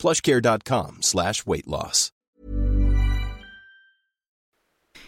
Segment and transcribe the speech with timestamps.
[0.00, 2.12] plushcare.com slash weight loss.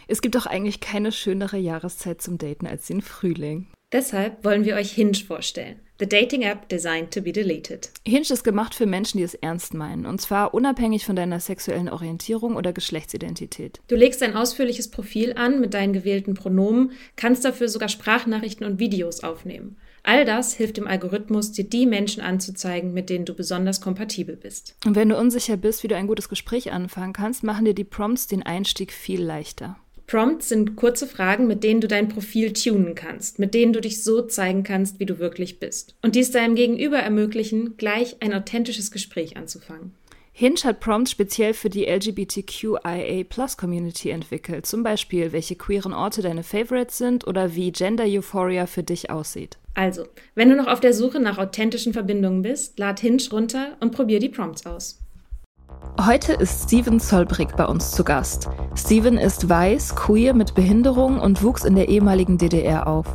[0.09, 3.69] Es gibt doch eigentlich keine schönere Jahreszeit zum Daten als den Frühling.
[3.93, 5.81] Deshalb wollen wir euch Hinge vorstellen.
[5.99, 7.91] The Dating App designed to be deleted.
[8.07, 10.05] Hinge ist gemacht für Menschen, die es ernst meinen.
[10.05, 13.81] Und zwar unabhängig von deiner sexuellen Orientierung oder Geschlechtsidentität.
[13.89, 18.79] Du legst ein ausführliches Profil an mit deinen gewählten Pronomen, kannst dafür sogar Sprachnachrichten und
[18.79, 19.77] Videos aufnehmen.
[20.05, 24.75] All das hilft dem Algorithmus, dir die Menschen anzuzeigen, mit denen du besonders kompatibel bist.
[24.85, 27.85] Und wenn du unsicher bist, wie du ein gutes Gespräch anfangen kannst, machen dir die
[27.85, 29.77] Prompts den Einstieg viel leichter.
[30.09, 34.03] Prompts sind kurze Fragen, mit denen du dein Profil tunen kannst, mit denen du dich
[34.03, 35.95] so zeigen kannst, wie du wirklich bist.
[36.03, 39.95] Und dies deinem Gegenüber ermöglichen, gleich ein authentisches Gespräch anzufangen.
[40.35, 46.97] Hinge hat Prompts speziell für die LGBTQIA-Plus-Community entwickelt, zum Beispiel, welche queeren Orte deine Favorites
[46.99, 49.59] sind oder wie Gender Euphoria für dich aussieht.
[49.75, 53.93] Also, wenn du noch auf der Suche nach authentischen Verbindungen bist, lad Hinge runter und
[53.93, 54.99] probier die Prompts aus.
[56.01, 58.49] Heute ist Steven Zollbrick bei uns zu Gast.
[58.77, 63.07] Steven ist weiß, queer mit Behinderung und wuchs in der ehemaligen DDR auf.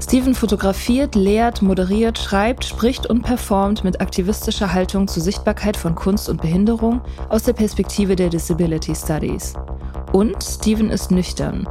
[0.00, 6.28] Steven fotografiert, lehrt, moderiert, schreibt, spricht und performt mit aktivistischer Haltung zur Sichtbarkeit von Kunst
[6.28, 9.54] und Behinderung aus der Perspektive der Disability Studies.
[10.12, 11.66] Und Steven ist nüchtern.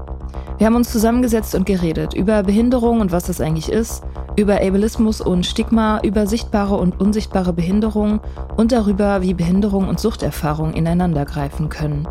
[0.57, 4.03] Wir haben uns zusammengesetzt und geredet über Behinderung und was das eigentlich ist,
[4.37, 8.21] über Ableismus und Stigma, über sichtbare und unsichtbare Behinderung
[8.55, 12.07] und darüber, wie Behinderung und Suchterfahrung ineinandergreifen können.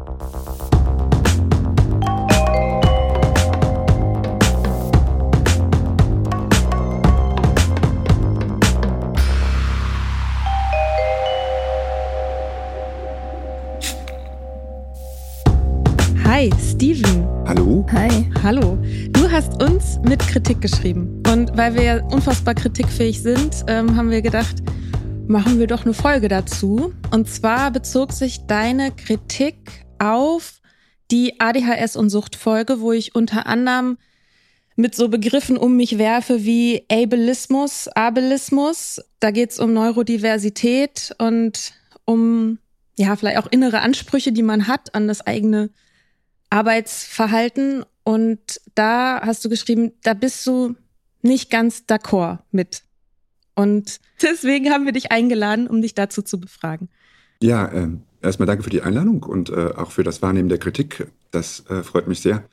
[16.24, 17.25] Hi, Steven.
[18.46, 18.78] Hallo.
[19.10, 21.20] Du hast uns mit Kritik geschrieben.
[21.26, 24.58] Und weil wir ja unfassbar kritikfähig sind, ähm, haben wir gedacht,
[25.26, 26.94] machen wir doch eine Folge dazu.
[27.10, 30.60] Und zwar bezog sich deine Kritik auf
[31.10, 33.98] die ADHS- und Suchtfolge, wo ich unter anderem
[34.76, 39.00] mit so Begriffen um mich werfe wie Ableismus, Ableismus.
[39.18, 41.72] Da geht es um Neurodiversität und
[42.04, 42.58] um
[42.96, 45.70] ja vielleicht auch innere Ansprüche, die man hat an das eigene
[46.48, 47.84] Arbeitsverhalten.
[48.06, 50.76] Und da hast du geschrieben, da bist du
[51.22, 52.84] nicht ganz d'accord mit.
[53.56, 56.88] Und deswegen haben wir dich eingeladen, um dich dazu zu befragen.
[57.42, 57.88] Ja, äh,
[58.22, 61.08] erstmal danke für die Einladung und äh, auch für das Wahrnehmen der Kritik.
[61.32, 62.44] Das äh, freut mich sehr.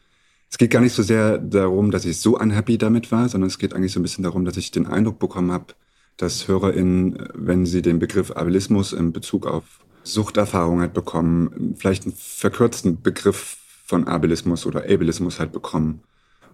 [0.50, 3.60] Es geht gar nicht so sehr darum, dass ich so unhappy damit war, sondern es
[3.60, 5.76] geht eigentlich so ein bisschen darum, dass ich den Eindruck bekommen habe,
[6.18, 12.16] dass HörerInnen, wenn sie den Begriff Ableismus in Bezug auf Suchterfahrung halt bekommen, vielleicht einen
[12.16, 16.02] verkürzten Begriff von Ableismus oder Ableismus halt bekommen.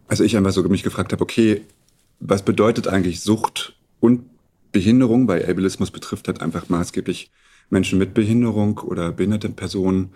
[0.08, 1.62] Also ich einfach so mich gefragt habe, okay,
[2.20, 4.26] was bedeutet eigentlich Sucht und
[4.72, 5.28] Behinderung?
[5.28, 7.32] Weil Ableismus betrifft halt einfach maßgeblich
[7.70, 10.16] Menschen mit Behinderung oder behinderte Personen.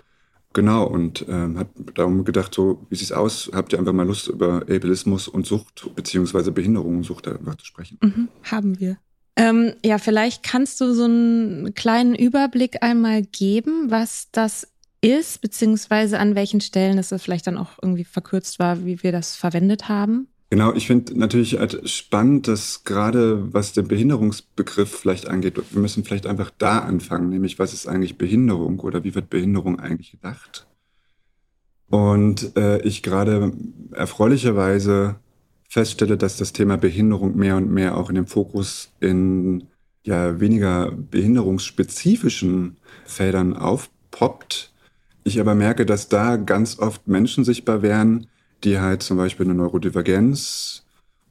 [0.54, 3.50] Genau, und ähm, hat darum gedacht, so, wie sieht's aus?
[3.54, 7.66] Habt ihr einfach mal Lust, über Ableismus und Sucht beziehungsweise Behinderung und Sucht einfach zu
[7.66, 7.98] sprechen?
[8.02, 8.98] Mhm, haben wir.
[9.36, 14.68] Ähm, ja, vielleicht kannst du so einen kleinen Überblick einmal geben, was das
[15.04, 19.36] ist, beziehungsweise an welchen Stellen es vielleicht dann auch irgendwie verkürzt war, wie wir das
[19.36, 20.28] verwendet haben.
[20.50, 26.04] Genau, ich finde natürlich halt spannend, dass gerade was den Behinderungsbegriff vielleicht angeht, wir müssen
[26.04, 30.68] vielleicht einfach da anfangen, nämlich was ist eigentlich Behinderung oder wie wird Behinderung eigentlich gedacht?
[31.90, 33.52] Und äh, ich gerade
[33.92, 35.16] erfreulicherweise
[35.70, 39.68] feststelle, dass das Thema Behinderung mehr und mehr auch in dem Fokus in
[40.04, 44.73] ja weniger behinderungsspezifischen Feldern aufpoppt.
[45.24, 48.28] Ich aber merke, dass da ganz oft Menschen sichtbar werden,
[48.64, 50.84] die halt zum Beispiel eine Neurodivergenz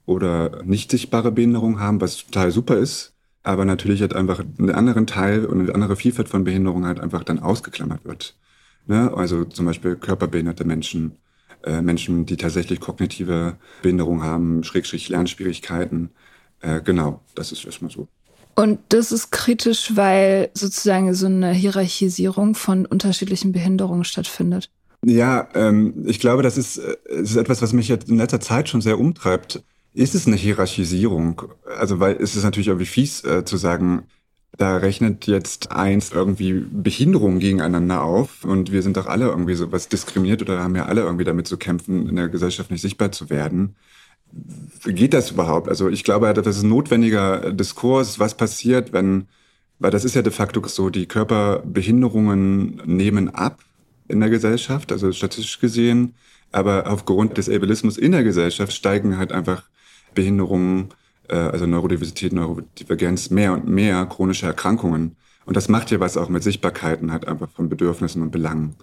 [0.06, 5.06] oder nicht sichtbare Behinderung haben, was total super ist, aber natürlich halt einfach einen anderen
[5.06, 8.36] Teil und eine andere Vielfalt von Behinderung halt einfach dann ausgeklammert wird.
[8.86, 9.12] Ne?
[9.14, 11.18] Also zum Beispiel körperbehinderte Menschen,
[11.62, 16.10] äh, Menschen, die tatsächlich kognitive Behinderung haben, Schrägstrich Lernschwierigkeiten.
[16.60, 18.08] Äh, genau, das ist erstmal so.
[18.54, 24.70] Und das ist kritisch, weil sozusagen so eine Hierarchisierung von unterschiedlichen Behinderungen stattfindet.
[25.04, 28.68] Ja, ähm, ich glaube, das ist, äh, ist etwas, was mich jetzt in letzter Zeit
[28.68, 29.62] schon sehr umtreibt.
[29.94, 31.42] Ist es eine Hierarchisierung?
[31.78, 34.04] Also, weil es ist natürlich irgendwie fies äh, zu sagen,
[34.56, 39.72] da rechnet jetzt eins irgendwie Behinderungen gegeneinander auf und wir sind doch alle irgendwie so
[39.72, 43.12] was diskriminiert oder haben ja alle irgendwie damit zu kämpfen, in der Gesellschaft nicht sichtbar
[43.12, 43.76] zu werden.
[44.84, 45.68] Geht das überhaupt?
[45.68, 49.28] Also ich glaube, das ist ein notwendiger Diskurs, was passiert, wenn,
[49.78, 53.60] weil das ist ja de facto so, die Körperbehinderungen nehmen ab
[54.08, 56.14] in der Gesellschaft, also statistisch gesehen,
[56.50, 59.64] aber aufgrund des Ableismus in der Gesellschaft steigen halt einfach
[60.14, 60.88] Behinderungen
[61.28, 65.16] äh, also Neurodiversität, Neurodivergenz, mehr und mehr chronische Erkrankungen.
[65.44, 68.76] Und das macht ja was auch mit Sichtbarkeiten halt einfach von Bedürfnissen und Belangen.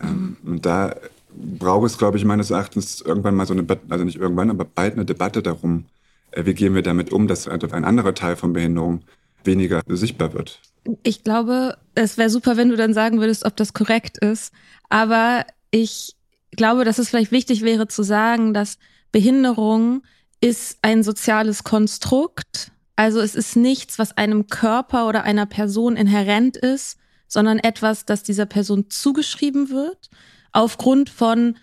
[0.00, 0.52] Ähm, mhm.
[0.52, 0.94] Und da
[1.34, 4.94] braucht es, glaube ich, meines Erachtens irgendwann mal so eine, also nicht irgendwann, aber bald
[4.94, 5.86] eine Debatte darum,
[6.32, 9.02] äh, wie gehen wir damit um, dass ein anderer Teil von Behinderung
[9.44, 10.60] weniger sichtbar wird.
[11.02, 14.52] Ich glaube, es wäre super, wenn du dann sagen würdest, ob das korrekt ist.
[14.88, 16.16] Aber ich
[16.52, 18.78] glaube, dass es vielleicht wichtig wäre zu sagen, dass
[19.10, 20.02] Behinderung
[20.40, 22.72] ist ein soziales Konstrukt.
[22.96, 28.22] Also es ist nichts, was einem Körper oder einer Person inhärent ist, sondern etwas, das
[28.22, 30.10] dieser Person zugeschrieben wird,
[30.52, 31.56] aufgrund von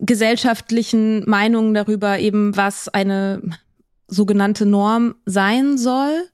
[0.00, 3.42] gesellschaftlichen Meinungen darüber eben, was eine
[4.08, 6.24] sogenannte Norm sein soll.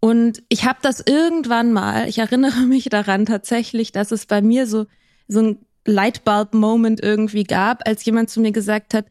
[0.00, 4.66] Und ich habe das irgendwann mal, ich erinnere mich daran tatsächlich, dass es bei mir
[4.66, 4.86] so,
[5.28, 9.06] so ein Lightbulb-Moment irgendwie gab, als jemand zu mir gesagt hat,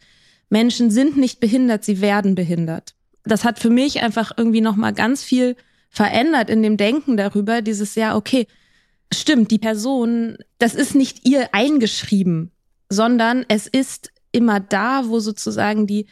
[0.50, 2.94] Menschen sind nicht behindert, sie werden behindert.
[3.23, 5.56] Das hat für mich einfach irgendwie nochmal ganz viel
[5.89, 8.47] verändert in dem Denken darüber, dieses ja, okay,
[9.13, 12.51] stimmt, die Person, das ist nicht ihr eingeschrieben,
[12.89, 16.07] sondern es ist immer da, wo sozusagen die,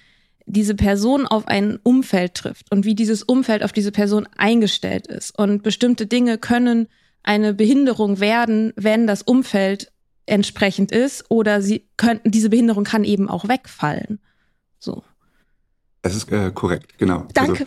[0.46, 5.38] diese Person auf ein Umfeld trifft und wie dieses Umfeld auf diese Person eingestellt ist.
[5.38, 6.88] Und bestimmte Dinge können
[7.24, 9.92] eine Behinderung werden, wenn das Umfeld
[10.26, 14.20] entsprechend ist oder sie können, diese Behinderung kann eben auch wegfallen.
[14.80, 15.04] So.
[16.02, 17.28] Das ist äh, korrekt, genau.
[17.34, 17.66] Danke.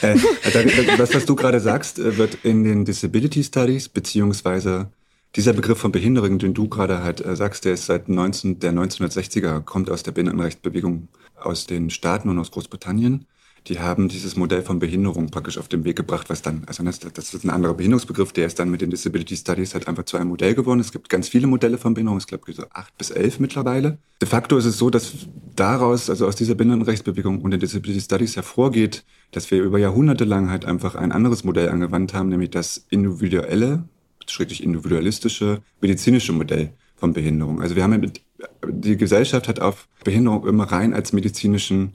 [0.00, 0.28] Also,
[0.58, 4.90] äh, das, was du gerade sagst, äh, wird in den Disability Studies, beziehungsweise
[5.36, 8.72] dieser Begriff von Behinderung, den du gerade halt äh, sagst, der ist seit 19, der
[8.72, 13.26] 1960er, kommt aus der Behindertenrechtsbewegung aus den Staaten und aus Großbritannien
[13.68, 16.98] die haben dieses Modell von Behinderung praktisch auf den Weg gebracht, was dann, also das,
[16.98, 20.16] das ist ein anderer Behinderungsbegriff, der ist dann mit den Disability Studies halt einfach zu
[20.16, 20.80] einem Modell geworden.
[20.80, 23.98] Es gibt ganz viele Modelle von Behinderung, ich glaube so acht bis elf mittlerweile.
[24.20, 25.12] De facto ist es so, dass
[25.54, 30.50] daraus, also aus dieser Behindertenrechtsbewegung und den Disability Studies hervorgeht, dass wir über Jahrhunderte lang
[30.50, 33.84] halt einfach ein anderes Modell angewandt haben, nämlich das individuelle,
[34.26, 37.60] schrecklich individualistische medizinische Modell von Behinderung.
[37.60, 38.22] Also wir haben mit,
[38.66, 41.94] die Gesellschaft hat auf Behinderung immer rein als medizinischen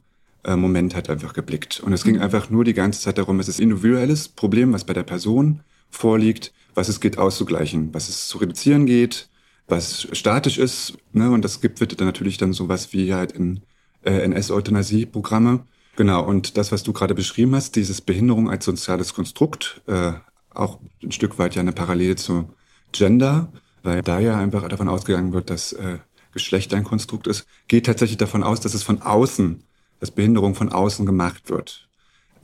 [0.55, 1.79] Moment hat einfach geblickt.
[1.79, 2.21] Und es ging mhm.
[2.21, 6.53] einfach nur die ganze Zeit darum, es ist individuelles Problem, was bei der Person vorliegt,
[6.73, 9.29] was es geht auszugleichen, was es zu reduzieren geht,
[9.67, 10.97] was statisch ist.
[11.11, 11.29] Ne?
[11.31, 13.61] Und das gibt wird dann natürlich dann sowas wie halt in
[14.03, 15.65] äh, NS-Euthanasie-Programme.
[15.95, 20.13] Genau, und das, was du gerade beschrieben hast, dieses Behinderung als soziales Konstrukt, äh,
[20.53, 22.49] auch ein Stück weit ja eine Parallele zu
[22.91, 23.51] Gender,
[23.83, 25.97] weil da ja einfach davon ausgegangen wird, dass äh,
[26.33, 29.63] Geschlecht ein Konstrukt ist, geht tatsächlich davon aus, dass es von außen
[29.99, 31.87] dass Behinderung von außen gemacht wird.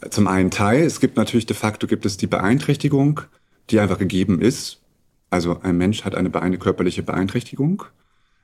[0.10, 3.22] Zum einen Teil, es gibt natürlich de facto gibt es die Beeinträchtigung,
[3.70, 4.82] die einfach gegeben ist.
[5.30, 7.84] Also ein Mensch hat eine, eine körperliche Beeinträchtigung.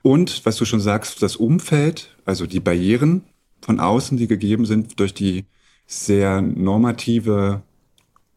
[0.02, 3.22] Und was du schon sagst, das Umfeld, also die Barrieren
[3.60, 5.44] von außen, die gegeben sind durch die
[5.86, 7.62] sehr normative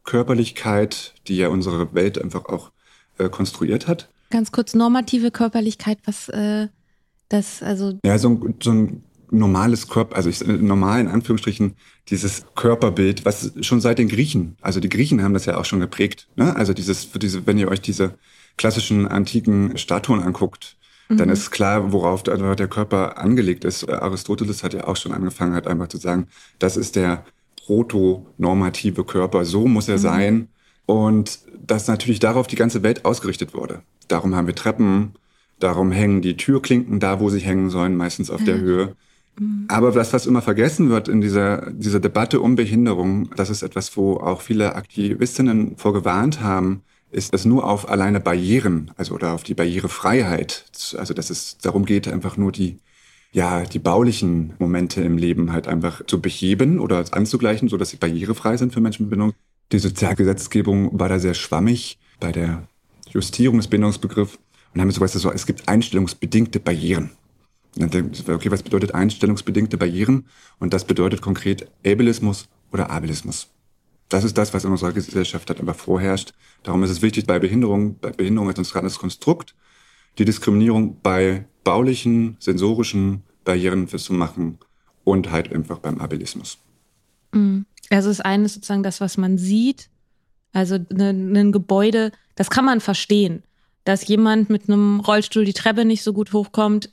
[0.03, 2.71] Körperlichkeit, die ja unsere Welt einfach auch
[3.17, 4.09] äh, konstruiert hat.
[4.29, 6.67] Ganz kurz, normative Körperlichkeit, was äh,
[7.29, 7.99] das, also.
[8.03, 9.03] Ja, so ein, so ein
[9.33, 11.75] normales Körper, also ich normal in Anführungsstrichen
[12.09, 15.79] dieses Körperbild, was schon seit den Griechen, also die Griechen haben das ja auch schon
[15.79, 16.27] geprägt.
[16.35, 16.55] Ne?
[16.55, 18.15] Also dieses, diese, wenn ihr euch diese
[18.57, 20.77] klassischen antiken Statuen anguckt,
[21.09, 21.17] mhm.
[21.17, 23.89] dann ist klar, worauf der, der Körper angelegt ist.
[23.89, 26.27] Aristoteles hat ja auch schon angefangen, hat einfach zu sagen,
[26.59, 27.25] das ist der
[27.65, 30.01] protonormative Körper, so muss er mhm.
[30.01, 30.47] sein.
[30.85, 33.83] Und dass natürlich darauf die ganze Welt ausgerichtet wurde.
[34.09, 35.13] Darum haben wir Treppen,
[35.59, 38.45] darum hängen die Türklinken da, wo sie hängen sollen, meistens auf mhm.
[38.45, 38.95] der Höhe.
[39.67, 43.97] Aber das, was immer vergessen wird in dieser, dieser Debatte um Behinderung, das ist etwas,
[43.97, 49.43] wo auch viele Aktivistinnen vorgewarnt haben, ist, dass nur auf alleine Barrieren, also oder auf
[49.43, 50.65] die Barrierefreiheit,
[50.97, 52.79] also dass es darum geht, einfach nur die,
[53.31, 57.97] ja, die baulichen Momente im Leben halt einfach zu beheben oder anzugleichen, so dass sie
[57.97, 59.33] barrierefrei sind für Menschen mit Behinderung.
[59.71, 62.67] Die Sozialgesetzgebung war da sehr schwammig bei der
[63.09, 64.37] Justierung des Behinderungsbegriffs
[64.73, 67.11] und haben so, es gibt einstellungsbedingte Barrieren.
[67.79, 70.27] Okay, was bedeutet einstellungsbedingte Barrieren?
[70.59, 73.47] Und das bedeutet konkret Ableismus oder Abilismus.
[74.09, 76.33] Das ist das, was in unserer Gesellschaft halt einfach vorherrscht.
[76.61, 79.55] Darum ist es wichtig, bei Behinderung, bei Behinderung als soziales Konstrukt,
[80.19, 84.59] die Diskriminierung bei baulichen, sensorischen Barrieren festzumachen
[85.03, 86.59] und halt einfach beim Abilismus.
[87.31, 87.65] Mhm.
[87.89, 89.89] Also das eine ist sozusagen das, was man sieht,
[90.53, 93.43] Also ne, ein Gebäude, das kann man verstehen.
[93.83, 96.91] Dass jemand mit einem Rollstuhl die Treppe nicht so gut hochkommt,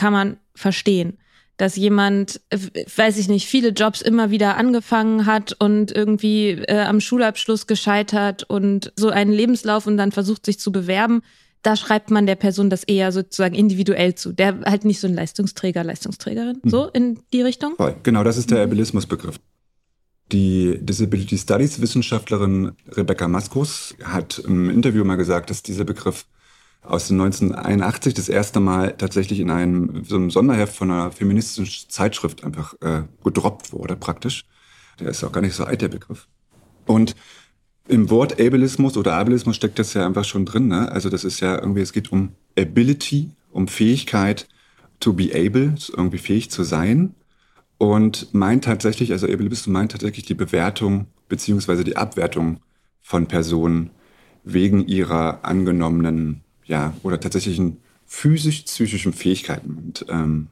[0.00, 1.18] kann man verstehen.
[1.58, 2.58] Dass jemand, äh,
[2.96, 8.44] weiß ich nicht, viele Jobs immer wieder angefangen hat und irgendwie äh, am Schulabschluss gescheitert
[8.44, 11.20] und so einen Lebenslauf und dann versucht sich zu bewerben,
[11.60, 14.32] da schreibt man der Person das eher sozusagen individuell zu.
[14.32, 16.70] Der halt nicht so ein Leistungsträger, Leistungsträgerin, mhm.
[16.70, 17.74] so in die Richtung.
[17.76, 17.96] Voll.
[18.02, 19.38] Genau, das ist der Abilismusbegriff.
[20.32, 26.24] Die Disability Studies Wissenschaftlerin Rebecca Maskus hat im Interview mal gesagt, dass dieser Begriff
[26.82, 31.90] aus den 1981 das erste Mal tatsächlich in einem so einem Sonderheft von einer feministischen
[31.90, 34.46] Zeitschrift einfach äh, gedroppt wurde praktisch.
[34.98, 36.26] Der ist auch gar nicht so alt, der Begriff.
[36.86, 37.14] Und
[37.88, 40.68] im Wort Ableismus oder Ableismus steckt das ja einfach schon drin.
[40.68, 40.90] Ne?
[40.90, 44.48] Also das ist ja irgendwie, es geht um Ability, um Fähigkeit
[45.00, 47.14] to be able, irgendwie fähig zu sein.
[47.78, 52.60] Und meint tatsächlich, also Ableismus meint tatsächlich die Bewertung beziehungsweise die Abwertung
[53.00, 53.90] von Personen
[54.44, 59.74] wegen ihrer angenommenen, ja, oder tatsächlichen physisch-psychischen Fähigkeiten.
[59.76, 60.46] Und ähm,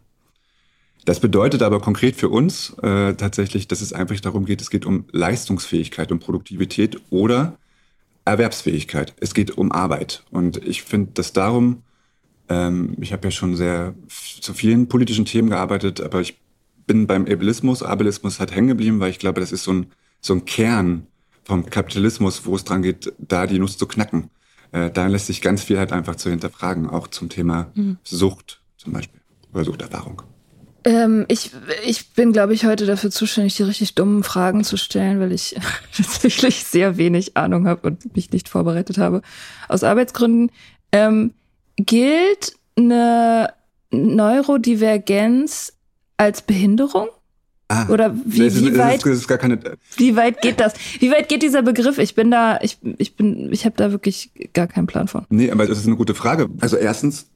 [1.05, 4.85] das bedeutet aber konkret für uns äh, tatsächlich, dass es einfach darum geht, es geht
[4.85, 7.57] um Leistungsfähigkeit und Produktivität oder
[8.25, 9.15] Erwerbsfähigkeit.
[9.21, 10.25] Es geht um Arbeit.
[10.31, 11.83] Und ich finde, dass darum,
[12.49, 16.39] ähm, ich habe ja schon sehr zu vielen politischen Themen gearbeitet, aber ich
[16.87, 17.85] bin beim Ableismus.
[17.85, 19.87] Ableismus hat hängen geblieben, weil ich glaube, das ist so ein,
[20.21, 21.07] so ein Kern
[21.45, 24.31] vom Kapitalismus, wo es dran geht, da die Nuss zu knacken.
[24.73, 27.99] Äh, da lässt sich ganz viel halt einfach zu hinterfragen, auch zum Thema mhm.
[28.05, 29.21] Sucht zum Beispiel
[29.53, 30.23] oder Suchterfahrung.
[30.85, 31.51] Ähm, ich,
[31.85, 35.57] ich bin, glaube ich, heute dafür zuständig, die richtig dummen Fragen zu stellen, weil ich
[35.97, 39.23] tatsächlich sehr wenig Ahnung habe und mich nicht vorbereitet habe.
[39.69, 40.51] Aus Arbeitsgründen.
[40.93, 41.35] Ähm,
[41.77, 43.53] gilt eine
[43.91, 45.73] Neurodivergenz
[46.17, 47.09] als Behinderung?
[47.71, 49.05] Ah, Oder wie, ist, wie weit?
[49.05, 49.61] Ist, ist keine,
[49.97, 50.73] wie weit geht das?
[51.01, 51.99] Wie weit geht dieser Begriff?
[51.99, 55.27] Ich bin da, ich, ich bin, ich habe da wirklich gar keinen Plan von.
[55.29, 56.49] Nee, aber das ist eine gute Frage.
[56.61, 57.27] Also erstens,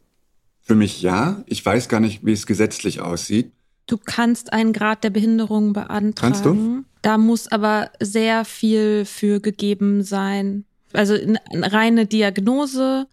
[0.62, 1.42] für mich ja.
[1.46, 3.52] Ich weiß gar nicht, wie es gesetzlich aussieht.
[3.86, 6.14] Du kannst einen Grad der Behinderung beantragen.
[6.14, 6.84] Kannst du?
[7.02, 10.64] Da muss aber sehr viel für gegeben sein.
[10.92, 13.06] Also eine reine Diagnose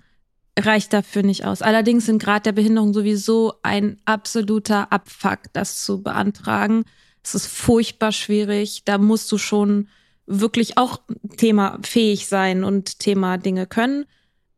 [0.57, 1.61] reicht dafür nicht aus.
[1.61, 6.83] Allerdings sind Grad der Behinderung sowieso ein absoluter Abfuck, das zu beantragen.
[7.23, 8.83] Es ist furchtbar schwierig.
[8.85, 9.87] Da musst du schon
[10.25, 11.01] wirklich auch
[11.37, 14.05] Thema fähig sein und Thema Dinge können.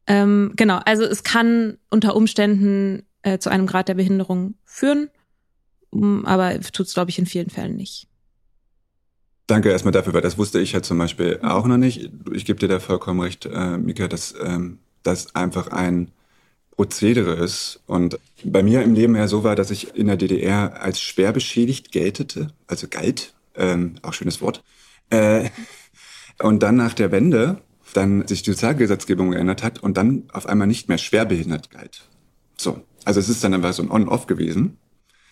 [0.08, 5.10] Ähm, genau, also es kann unter Umständen äh, zu einem Grad der Behinderung führen,
[6.24, 8.08] aber tut es, glaube ich, in vielen Fällen nicht.
[9.48, 12.10] Danke erstmal dafür, weil das wusste ich ja zum Beispiel auch noch nicht.
[12.32, 16.12] Ich gebe dir da vollkommen recht, äh, Mika, dass ähm, das einfach ein
[16.82, 17.80] Prozedere ist.
[17.86, 21.32] Und bei mir im Leben ja so war, dass ich in der DDR als schwer
[21.32, 24.64] beschädigt geltete, also galt, ähm, auch schönes Wort.
[25.12, 25.52] Äh,
[26.42, 27.62] und dann nach der Wende
[27.94, 32.10] dann sich die Sozialgesetzgebung geändert hat und dann auf einmal nicht mehr schwerbehindert galt.
[32.58, 32.82] So.
[33.06, 34.78] Also es ist dann einfach so ein On-Off gewesen.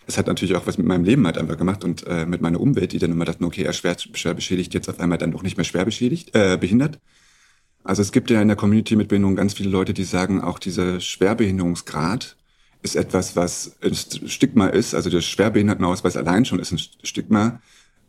[0.06, 2.60] Es hat natürlich auch was mit meinem Leben halt einfach gemacht und äh, mit meiner
[2.60, 5.42] Umwelt, die dann immer dachten, okay, er schwer, schwer beschädigt, jetzt auf einmal dann doch
[5.42, 7.00] nicht mehr schwer beschädigt, äh, behindert.
[7.90, 10.60] Also es gibt ja in der Community mit Behinderung ganz viele Leute, die sagen, auch
[10.60, 12.36] dieser Schwerbehinderungsgrad
[12.84, 14.94] ist etwas, was ein Stigma ist.
[14.94, 17.60] Also der Schwerbehindertenausweis allein schon ist ein Stigma.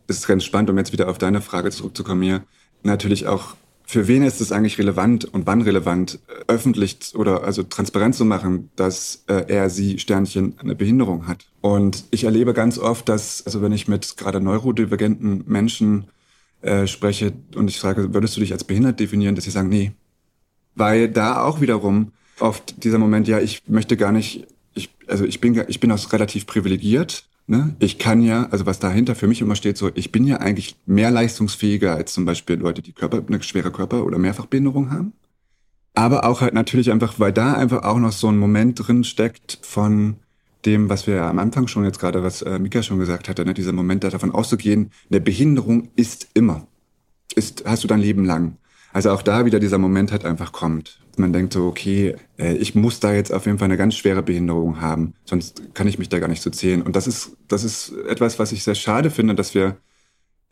[0.06, 2.44] Es ist ganz spannend, um jetzt wieder auf deine Frage zurückzukommen hier,
[2.82, 3.56] natürlich auch
[3.86, 8.26] für wen ist es eigentlich relevant und wann relevant, äh, öffentlich oder also transparent zu
[8.26, 11.46] machen, dass äh, er, sie, Sternchen, eine Behinderung hat.
[11.62, 16.04] Und ich erlebe ganz oft, dass, also wenn ich mit gerade neurodivergenten Menschen
[16.62, 19.92] äh, spreche und ich frage, würdest du dich als behindert definieren, dass sie sagen, nee.
[20.74, 25.40] Weil da auch wiederum oft dieser Moment, ja, ich möchte gar nicht, ich, also ich
[25.40, 27.74] bin, ich bin auch relativ privilegiert Ne?
[27.80, 30.76] Ich kann ja, also was dahinter für mich immer steht, so, ich bin ja eigentlich
[30.86, 35.14] mehr leistungsfähiger als zum Beispiel Leute, die Körper, eine schwere Körper- oder Mehrfachbehinderung haben.
[35.92, 39.58] Aber auch halt natürlich einfach, weil da einfach auch noch so ein Moment drin steckt
[39.62, 40.14] von
[40.66, 43.44] dem, was wir ja am Anfang schon jetzt gerade, was äh, Mika schon gesagt hatte,
[43.44, 43.54] ne?
[43.54, 46.66] dieser Moment davon auszugehen, eine Behinderung ist immer.
[47.34, 48.56] Ist, hast du dein Leben lang.
[48.92, 50.98] Also auch da wieder dieser Moment halt einfach kommt.
[51.16, 54.22] Man denkt so, okay, äh, ich muss da jetzt auf jeden Fall eine ganz schwere
[54.22, 56.82] Behinderung haben, sonst kann ich mich da gar nicht so zählen.
[56.82, 59.76] Und das ist, das ist etwas, was ich sehr schade finde, dass wir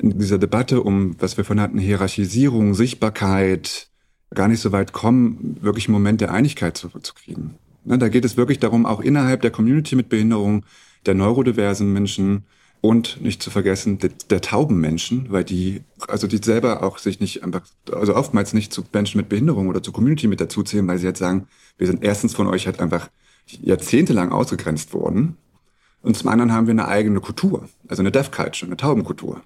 [0.00, 3.88] in dieser Debatte um, was wir von hatten, Hierarchisierung, Sichtbarkeit,
[4.34, 7.56] gar nicht so weit kommen, wirklich einen Moment der Einigkeit zu, zu kriegen.
[7.84, 10.64] Ne, da geht es wirklich darum, auch innerhalb der Community mit Behinderung,
[11.06, 12.44] der neurodiversen Menschen,
[12.80, 17.18] und nicht zu vergessen, der, der tauben Menschen, weil die, also die selber auch sich
[17.20, 20.98] nicht einfach, also oftmals nicht zu Menschen mit Behinderung oder zur Community mit dazuzählen, weil
[20.98, 23.10] sie jetzt sagen, wir sind erstens von euch halt einfach
[23.46, 25.36] jahrzehntelang ausgegrenzt worden.
[26.02, 29.42] Und zum anderen haben wir eine eigene Kultur, also eine Deaf Culture, eine Taubenkultur.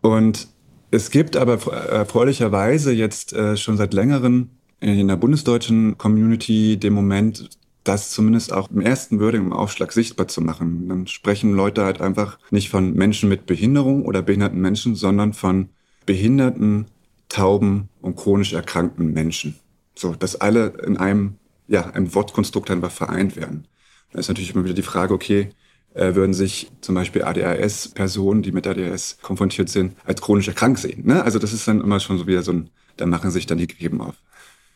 [0.00, 0.48] Und
[0.94, 4.50] Es gibt aber erfreulicherweise jetzt äh, schon seit längerem
[4.80, 7.50] in der bundesdeutschen Community den Moment,
[7.84, 10.88] das zumindest auch im ersten Wording im Aufschlag sichtbar zu machen.
[10.88, 15.68] Dann sprechen Leute halt einfach nicht von Menschen mit Behinderung oder behinderten Menschen, sondern von
[16.06, 16.86] behinderten,
[17.28, 19.56] tauben und chronisch erkrankten Menschen.
[19.94, 21.36] So, dass alle in einem,
[21.68, 23.66] ja, einem Wortkonstrukt einfach vereint werden.
[24.12, 25.50] Da ist natürlich immer wieder die Frage, okay,
[25.94, 31.06] äh, würden sich zum Beispiel ADHS-Personen, die mit ADHS konfrontiert sind, als chronisch erkrankt sehen.
[31.06, 31.22] Ne?
[31.22, 33.66] Also das ist dann immer schon so wieder so ein, da machen sich dann die
[33.66, 34.14] Gräben auf.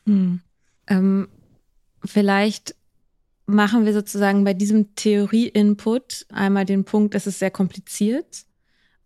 [0.08, 0.40] Hm.
[0.88, 1.28] Ähm,
[2.04, 2.74] vielleicht
[3.46, 8.44] machen wir sozusagen bei diesem Theorie-Input einmal den Punkt, es ist sehr kompliziert.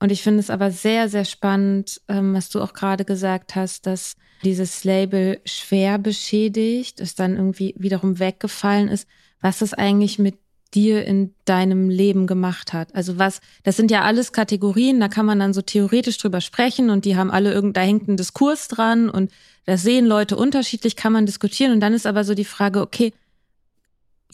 [0.00, 3.87] Und ich finde es aber sehr, sehr spannend, ähm, was du auch gerade gesagt hast,
[3.87, 9.06] dass dieses Label schwer beschädigt, es dann irgendwie wiederum weggefallen ist,
[9.40, 10.38] was das eigentlich mit
[10.75, 12.94] dir in deinem Leben gemacht hat.
[12.94, 16.90] Also was, das sind ja alles Kategorien, da kann man dann so theoretisch drüber sprechen
[16.90, 19.30] und die haben alle irgend, da hängt ein Diskurs dran und
[19.64, 23.12] das sehen Leute unterschiedlich, kann man diskutieren und dann ist aber so die Frage, okay,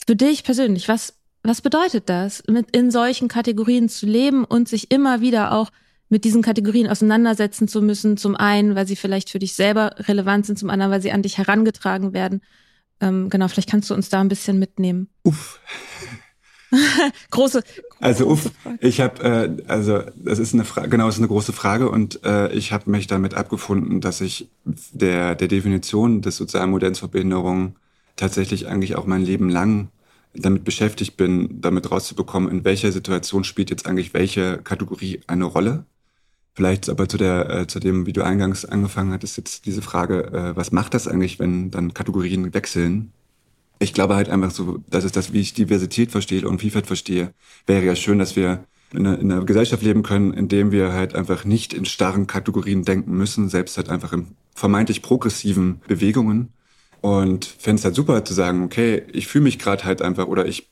[0.06, 4.90] für dich persönlich, was, was bedeutet das, mit in solchen Kategorien zu leben und sich
[4.90, 5.70] immer wieder auch
[6.08, 8.16] mit diesen Kategorien auseinandersetzen zu müssen?
[8.16, 11.23] Zum einen, weil sie vielleicht für dich selber relevant sind, zum anderen, weil sie an
[11.23, 12.40] dich herangetragen werden.
[13.00, 15.08] Ähm, genau, vielleicht kannst du uns da ein bisschen mitnehmen.
[15.25, 15.61] Uff.
[17.30, 17.62] große.
[18.00, 21.52] Also uff, ich habe, äh, also das ist eine Frage, genau, das ist eine große
[21.52, 26.70] Frage und äh, ich habe mich damit abgefunden, dass ich der der Definition des sozialen
[26.70, 27.76] Modells für Behinderung
[28.16, 29.88] tatsächlich eigentlich auch mein Leben lang
[30.34, 35.84] damit beschäftigt bin, damit rauszubekommen, in welcher Situation spielt jetzt eigentlich welche Kategorie eine Rolle.
[36.54, 40.25] Vielleicht aber zu der, äh, zu dem, wie du eingangs angefangen hattest, jetzt diese Frage,
[40.32, 43.12] äh, was macht das eigentlich, wenn dann Kategorien wechseln?
[43.78, 47.32] Ich glaube halt einfach so, das ist das, wie ich Diversität verstehe und Vielfalt verstehe.
[47.66, 50.92] Wäre ja schön, dass wir in einer, in einer Gesellschaft leben können, in dem wir
[50.92, 56.52] halt einfach nicht in starren Kategorien denken müssen, selbst halt einfach in vermeintlich progressiven Bewegungen.
[57.00, 60.47] Und fände es halt super zu sagen, okay, ich fühle mich gerade halt einfach oder
[60.47, 60.68] ich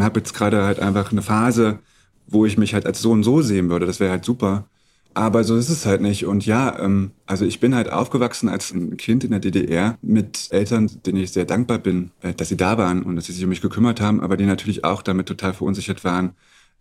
[0.00, 1.80] habe jetzt gerade halt einfach eine Phase,
[2.26, 3.84] wo ich mich halt als so und so sehen würde.
[3.86, 4.68] Das wäre halt super.
[5.16, 6.26] Aber so ist es halt nicht.
[6.26, 10.48] Und ja, ähm, also ich bin halt aufgewachsen als ein Kind in der DDR mit
[10.50, 13.42] Eltern, denen ich sehr dankbar bin, äh, dass sie da waren und dass sie sich
[13.42, 16.34] um mich gekümmert haben, aber die natürlich auch damit total verunsichert waren,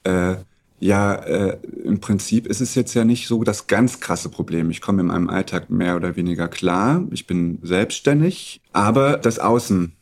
[0.03, 0.35] äh,
[0.79, 4.69] ja, äh, im Prinzip ist es jetzt ja nicht so das ganz krasse Problem.
[4.69, 7.07] Ich komme in meinem Alltag mehr oder weniger klar.
[7.11, 9.93] Ich bin selbstständig, aber das Außen,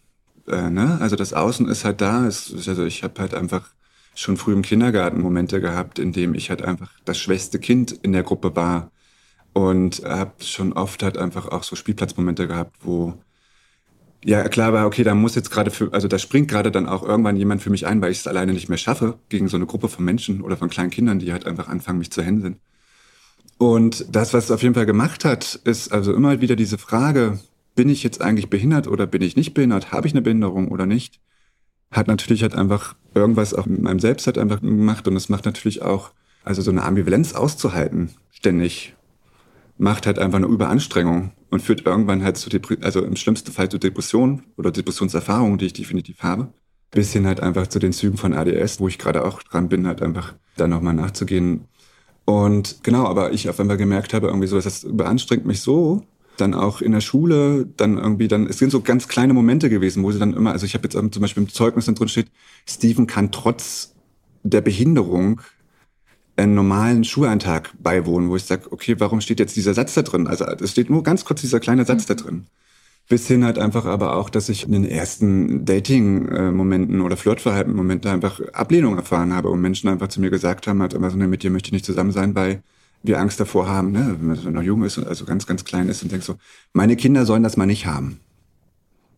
[0.48, 0.98] äh, ne?
[1.02, 2.26] Also das Außen ist halt da.
[2.26, 3.70] Es, also ich habe halt einfach
[4.16, 8.14] schon früh im Kindergarten Momente gehabt, in dem ich halt einfach das schwächste Kind in
[8.14, 8.92] der Gruppe war
[9.54, 13.14] und habe schon oft halt einfach auch so Spielplatzmomente gehabt, wo
[14.26, 17.04] ja klar war, okay, da muss jetzt gerade für, also da springt gerade dann auch
[17.04, 19.66] irgendwann jemand für mich ein, weil ich es alleine nicht mehr schaffe, gegen so eine
[19.66, 22.60] Gruppe von Menschen oder von kleinen Kindern, die halt einfach anfangen, mich zu hänseln.
[23.58, 27.40] Und das, was es auf jeden Fall gemacht hat, ist also immer wieder diese Frage,
[27.76, 29.92] bin ich jetzt eigentlich behindert oder bin ich nicht behindert?
[29.92, 31.20] Habe ich eine Behinderung oder nicht?
[31.94, 35.46] Hat natürlich halt einfach irgendwas auch mit meinem Selbst halt einfach gemacht und es macht
[35.46, 36.12] natürlich auch,
[36.44, 38.96] also so eine Ambivalenz auszuhalten, ständig,
[39.78, 43.70] macht halt einfach eine Überanstrengung und führt irgendwann halt zu, Depri also im schlimmsten Fall
[43.70, 46.52] zu Depressionen oder Depressionserfahrungen, die ich definitiv habe.
[46.92, 49.88] Bis hin halt einfach zu den Zügen von ADS, wo ich gerade auch dran bin,
[49.88, 51.66] halt einfach da nochmal nachzugehen.
[52.26, 56.06] Und genau, aber ich auf einmal gemerkt habe, irgendwie so, das überanstrengt mich so,
[56.38, 60.04] dann auch in der Schule, dann irgendwie dann, es sind so ganz kleine Momente gewesen,
[60.04, 62.28] wo sie dann immer, also ich habe jetzt zum Beispiel im Zeugnis dann drin steht,
[62.68, 63.94] Steven kann trotz
[64.44, 65.42] der Behinderung
[66.36, 70.28] einen normalen Schulantrag beiwohnen, wo ich sage, okay, warum steht jetzt dieser Satz da drin?
[70.28, 72.48] Also es steht nur ganz kurz dieser kleine Satz da drin.
[73.10, 78.40] Bis hin halt einfach aber auch, dass ich in den ersten Dating-Momenten oder Flirtverhalten-Momenten einfach
[78.54, 81.44] Ablehnung erfahren habe und Menschen einfach zu mir gesagt haben, halt immer so, ne, mit
[81.44, 82.64] dir möchte ich nicht zusammen sein, weil
[83.04, 85.66] wir Angst davor haben, ne, wenn man so noch jung ist und also ganz, ganz
[85.66, 86.36] klein ist und denkt so,
[86.72, 88.20] meine Kinder sollen das mal nicht haben.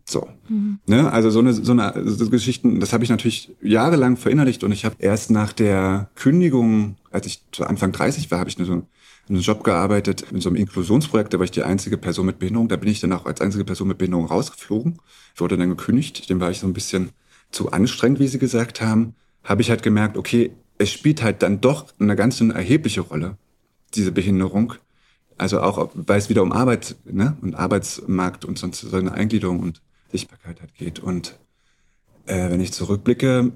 [0.06, 0.28] So.
[0.50, 0.80] Mhm.
[0.88, 1.12] Ne?
[1.12, 4.86] Also so eine, so eine so Geschichten, das habe ich natürlich jahrelang verinnerlicht und ich
[4.86, 8.84] habe erst nach der Kündigung, als ich zu Anfang 30 war, habe ich so
[9.30, 12.68] einen Job gearbeitet in so einem Inklusionsprojekt, da war ich die einzige Person mit Behinderung.
[12.68, 15.00] Da bin ich dann auch als einzige Person mit Behinderung rausgeflogen.
[15.34, 17.10] Ich wurde dann gekündigt, dem war ich so ein bisschen
[17.52, 19.16] zu anstrengend, wie sie gesagt haben.
[19.44, 23.38] Habe ich halt gemerkt, okay, es spielt halt dann doch eine ganz erhebliche Rolle,
[23.96, 24.74] diese Behinderung.
[25.38, 27.38] Also auch, weil es wieder um Arbeit ne?
[27.42, 29.82] und Arbeitsmarkt und sonst so eine Eingliederung und
[30.12, 31.00] Sichtbarkeit halt geht.
[31.00, 31.38] Und
[32.26, 33.52] äh, wenn ich zurückblicke,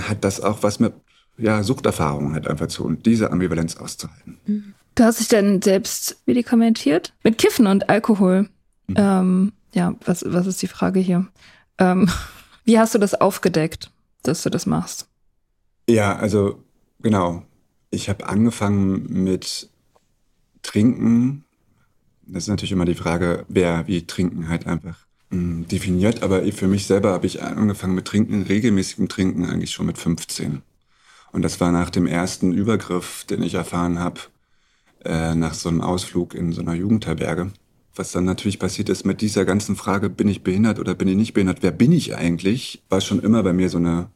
[0.00, 0.94] hat das auch was mit
[1.36, 4.38] ja, Suchterfahrungen halt einfach zu und diese Ambivalenz auszuhalten.
[4.46, 4.74] Mhm.
[4.94, 7.14] Du hast dich denn selbst medikamentiert?
[7.22, 8.48] Mit Kiffen und Alkohol.
[8.88, 8.94] Mhm.
[8.96, 11.28] Ähm, ja, was, was ist die Frage hier?
[11.78, 12.10] Ähm,
[12.64, 15.08] wie hast du das aufgedeckt, dass du das machst?
[15.88, 16.64] Ja, also
[17.00, 17.44] genau.
[17.90, 19.70] Ich habe angefangen mit
[20.62, 21.44] Trinken,
[22.26, 26.22] das ist natürlich immer die Frage, wer wie Trinken halt einfach hm, definiert.
[26.22, 30.62] Aber für mich selber habe ich angefangen mit Trinken, regelmäßigem Trinken eigentlich schon mit 15.
[31.32, 34.20] Und das war nach dem ersten Übergriff, den ich erfahren habe,
[35.04, 37.52] äh, nach so einem Ausflug in so einer Jugendherberge.
[37.94, 41.16] Was dann natürlich passiert ist mit dieser ganzen Frage, bin ich behindert oder bin ich
[41.16, 44.08] nicht behindert, wer bin ich eigentlich, war schon immer bei mir so eine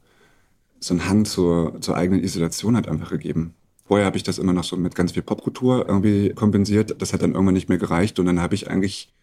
[0.83, 3.55] so ein Hang zur, zur eigenen Isolation hat einfach gegeben.
[3.85, 7.01] Vorher habe ich das immer noch so mit ganz viel Popkultur irgendwie kompensiert.
[7.01, 8.17] Das hat dann irgendwann nicht mehr gereicht.
[8.19, 9.13] Und dann habe ich eigentlich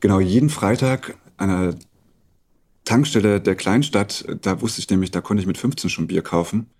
[0.00, 1.74] genau jeden Freitag an einer
[2.86, 6.70] Tankstelle der Kleinstadt, da wusste ich nämlich, da konnte ich mit 15 schon Bier kaufen,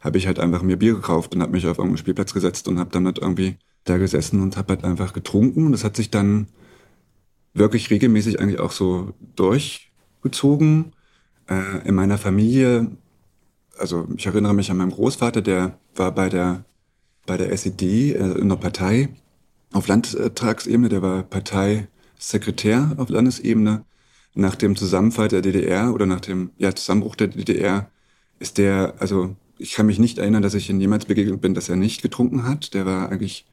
[0.00, 2.78] habe ich halt einfach mir Bier gekauft und habe mich auf irgendeinen Spielplatz gesetzt und
[2.78, 5.72] habe dann halt irgendwie da gesessen und habe halt einfach getrunken.
[5.72, 6.46] Das hat sich dann
[7.54, 10.92] wirklich regelmäßig eigentlich auch so durchgezogen.
[11.48, 12.92] Äh, in meiner Familie
[13.78, 16.64] also ich erinnere mich an meinen Großvater, der war bei der,
[17.26, 19.08] bei der SED äh, in der Partei
[19.72, 23.84] auf Landtagsebene, der war Parteisekretär auf Landesebene.
[24.34, 27.90] Nach dem Zusammenfall der DDR oder nach dem ja, Zusammenbruch der DDR
[28.38, 31.68] ist der, also ich kann mich nicht erinnern, dass ich ihn jemals begegnet bin, dass
[31.68, 32.72] er nicht getrunken hat.
[32.74, 33.46] Der war eigentlich,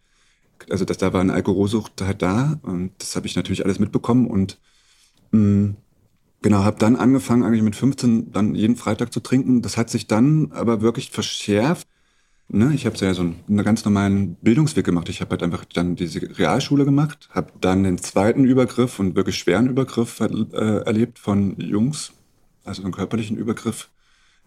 [0.70, 4.28] also dass da war eine Alkoholsucht halt da und das habe ich natürlich alles mitbekommen
[4.28, 4.60] und
[5.32, 5.76] mh, mm,
[6.46, 9.64] Genau, habe dann angefangen, eigentlich mit 15 dann jeden Freitag zu trinken.
[9.64, 11.88] Das hat sich dann aber wirklich verschärft.
[12.50, 15.10] Ne, ich habe ja so einen, ganz normalen Bildungsweg gemacht.
[15.10, 19.40] Ich habe halt einfach dann diese Realschule gemacht, habe dann den zweiten Übergriff und wirklich
[19.40, 22.12] schweren Übergriff äh, erlebt von Jungs,
[22.64, 23.90] also einen körperlichen Übergriff.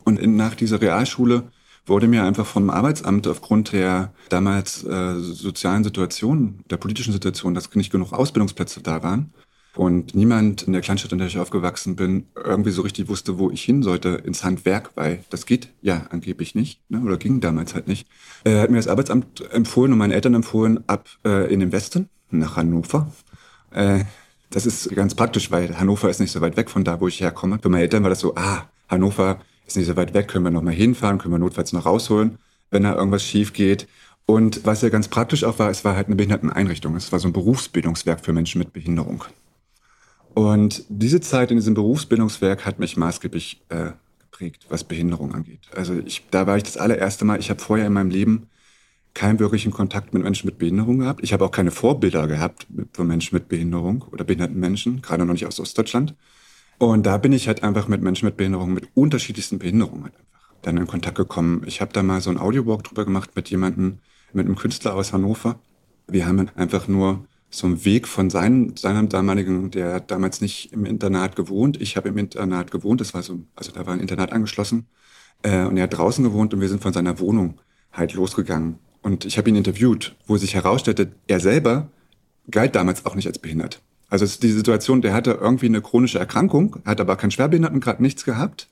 [0.05, 1.51] Und in, nach dieser Realschule
[1.85, 7.75] wurde mir einfach vom Arbeitsamt aufgrund der damals äh, sozialen Situation, der politischen Situation, dass
[7.75, 9.33] nicht genug Ausbildungsplätze da waren,
[9.79, 13.49] und niemand in der Kleinstadt, in der ich aufgewachsen bin, irgendwie so richtig wusste, wo
[13.49, 17.01] ich hin sollte ins Handwerk, weil das geht ja angeblich nicht, ne?
[17.01, 18.09] oder ging damals halt nicht.
[18.43, 22.09] Er hat mir das Arbeitsamt empfohlen und meine Eltern empfohlen, ab äh, in den Westen,
[22.33, 23.13] nach Hannover.
[23.71, 24.01] Äh,
[24.51, 27.21] das ist ganz praktisch, weil Hannover ist nicht so weit weg von da, wo ich
[27.21, 27.61] herkomme.
[27.63, 30.51] Für meine Eltern war das so, ah, Hannover ist nicht so weit weg, können wir
[30.51, 32.39] noch mal hinfahren, können wir notfalls noch rausholen,
[32.73, 33.87] wenn da irgendwas schief geht.
[34.27, 36.97] Und was ja ganz praktisch auch war, es war halt eine Behinderteneinrichtung.
[36.97, 39.23] Es war so ein Berufsbildungswerk für Menschen mit Behinderung.
[40.39, 45.63] Und diese Zeit in diesem Berufsbildungswerk hat mich maßgeblich äh, geprägt, was Behinderung angeht.
[45.75, 48.47] Also ich, da war ich das allererste Mal, ich habe vorher in meinem Leben
[49.15, 51.25] keinen wirklichen Kontakt mit Menschen mit Behinderung gehabt.
[51.25, 55.33] Ich habe auch keine Vorbilder gehabt von Menschen mit Behinderung oder behinderten Menschen, gerade noch
[55.33, 56.15] nicht aus Ostdeutschland.
[56.79, 60.55] Und da bin ich halt einfach mit Menschen mit Behinderung, mit unterschiedlichsten Behinderungen halt einfach
[60.63, 61.65] dann in Kontakt gekommen.
[61.67, 63.99] Ich habe da mal so ein Audiowalk drüber gemacht mit jemandem,
[64.33, 65.59] mit einem Künstler aus Hannover.
[66.07, 70.73] Wir haben einfach nur so ein Weg von seinem, seinem damaligen, der hat damals nicht
[70.73, 71.81] im Internat gewohnt.
[71.81, 73.01] Ich habe im Internat gewohnt.
[73.01, 74.87] Das war so, also da war ein Internat angeschlossen.
[75.43, 77.61] Äh, und er hat draußen gewohnt und wir sind von seiner Wohnung
[77.93, 78.79] halt losgegangen.
[79.03, 81.91] Und ich habe ihn interviewt, wo sich herausstellte, er selber
[82.51, 83.81] galt damals auch nicht als behindert.
[84.09, 88.01] Also es ist die Situation, der hatte irgendwie eine chronische Erkrankung, hat aber keinen Schwerbehindertengrad,
[88.01, 88.69] nichts gehabt.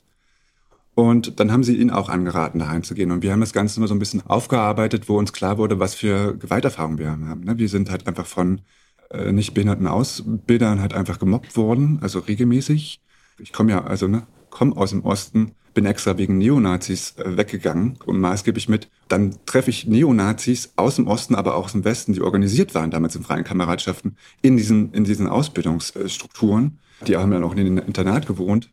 [0.96, 3.10] Und dann haben sie ihn auch angeraten, daheim zu gehen.
[3.10, 5.94] Und wir haben das Ganze immer so ein bisschen aufgearbeitet, wo uns klar wurde, was
[5.94, 7.44] für Gewalterfahrungen wir haben.
[7.44, 7.58] Ne?
[7.58, 8.62] Wir sind halt einfach von
[9.10, 13.02] äh, nicht behinderten Ausbildern halt einfach gemobbt worden, also regelmäßig.
[13.38, 17.98] Ich komme ja, also ne, komme aus dem Osten, bin extra wegen Neonazis äh, weggegangen
[18.06, 18.88] und maßgeblich mit.
[19.08, 22.90] Dann treffe ich Neonazis aus dem Osten, aber auch aus dem Westen, die organisiert waren
[22.90, 26.78] damals in freien Kameradschaften, in diesen, in diesen Ausbildungsstrukturen.
[27.06, 28.70] Die haben dann auch in den Internat gewohnt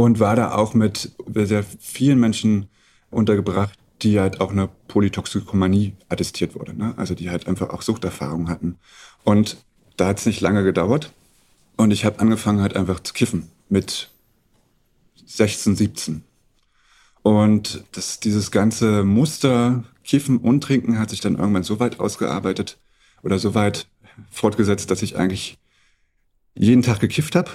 [0.00, 2.70] und war da auch mit sehr vielen Menschen
[3.10, 6.72] untergebracht, die halt auch eine Polytoxikomanie attestiert wurde.
[6.72, 6.94] Ne?
[6.96, 8.78] Also die halt einfach auch Suchterfahrungen hatten.
[9.24, 9.58] Und
[9.98, 11.12] da hat es nicht lange gedauert.
[11.76, 14.10] Und ich habe angefangen halt einfach zu kiffen mit
[15.26, 16.24] 16, 17.
[17.22, 22.78] Und das, dieses ganze Muster Kiffen und Trinken hat sich dann irgendwann so weit ausgearbeitet
[23.22, 23.86] oder so weit
[24.30, 25.58] fortgesetzt, dass ich eigentlich
[26.54, 27.50] jeden Tag gekifft habe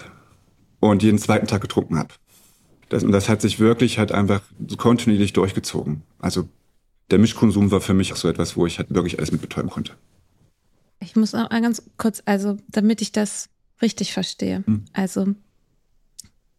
[0.79, 2.13] und jeden zweiten Tag getrunken habe.
[2.95, 4.41] Das, und das hat sich wirklich halt einfach
[4.77, 6.03] kontinuierlich durchgezogen.
[6.17, 6.47] Also
[7.11, 9.69] der Mischkonsum war für mich auch so etwas, wo ich halt wirklich alles mit betäuben
[9.69, 9.91] konnte.
[11.01, 13.49] Ich muss auch ganz kurz, also damit ich das
[13.81, 14.63] richtig verstehe.
[14.65, 14.85] Hm.
[14.93, 15.35] Also,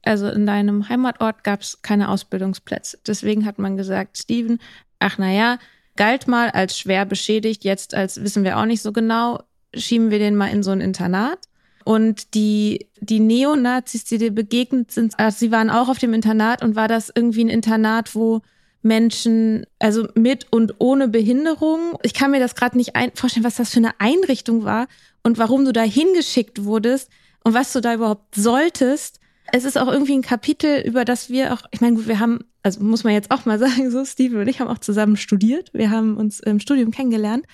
[0.03, 2.99] also in deinem Heimatort gab es keine Ausbildungsplätze.
[3.07, 4.59] Deswegen hat man gesagt, Steven,
[4.99, 5.59] ach naja,
[5.97, 10.19] galt mal als schwer beschädigt, jetzt als wissen wir auch nicht so genau, schieben wir
[10.19, 11.39] den mal in so ein Internat.
[11.87, 16.61] Und die, die Neonazis, die dir begegnet sind, also sie waren auch auf dem Internat
[16.65, 18.43] und war das irgendwie ein Internat, wo
[18.83, 21.97] Menschen, also mit und ohne Behinderung.
[22.03, 24.89] Ich kann mir das gerade nicht vorstellen, was das für eine Einrichtung war
[25.23, 27.09] und warum du da hingeschickt wurdest
[27.45, 29.21] und was du da überhaupt solltest.
[29.53, 32.83] Es ist auch irgendwie ein Kapitel, über das wir auch, ich meine, wir haben, also
[32.83, 35.71] muss man jetzt auch mal sagen, so Steve und ich haben auch zusammen studiert.
[35.73, 37.47] Wir haben uns im Studium kennengelernt.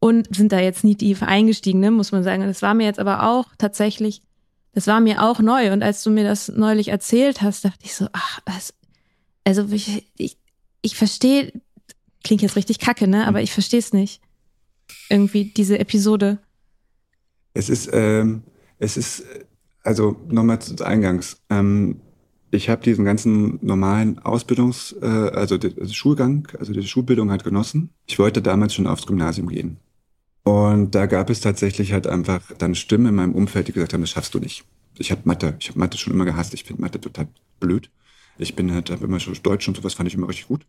[0.00, 2.42] Und sind da jetzt nie tief eingestiegen, ne, muss man sagen.
[2.42, 4.22] Das war mir jetzt aber auch tatsächlich,
[4.72, 5.72] das war mir auch neu.
[5.72, 8.74] Und als du mir das neulich erzählt hast, dachte ich so, ach, das,
[9.44, 10.38] also ich, ich,
[10.80, 11.52] ich verstehe,
[12.24, 14.22] klingt jetzt richtig kacke, ne, aber ich verstehe es nicht.
[15.10, 16.38] Irgendwie diese Episode.
[17.52, 18.42] Es ist, ähm,
[18.78, 19.24] es ist,
[19.82, 21.42] also nochmal zu Eingangs.
[21.50, 22.00] Ähm,
[22.50, 27.44] ich habe diesen ganzen normalen Ausbildungs-, äh, also den also Schulgang, also die Schulbildung halt
[27.44, 27.90] genossen.
[28.06, 29.78] Ich wollte damals schon aufs Gymnasium gehen.
[30.50, 34.00] Und da gab es tatsächlich halt einfach dann Stimmen in meinem Umfeld, die gesagt haben,
[34.00, 34.64] das schaffst du nicht.
[34.98, 36.54] Ich habe Mathe, ich habe Mathe schon immer gehasst.
[36.54, 37.28] Ich finde Mathe total
[37.60, 37.88] blöd.
[38.36, 40.66] Ich bin halt hab immer schon Deutsch und sowas fand ich immer richtig gut.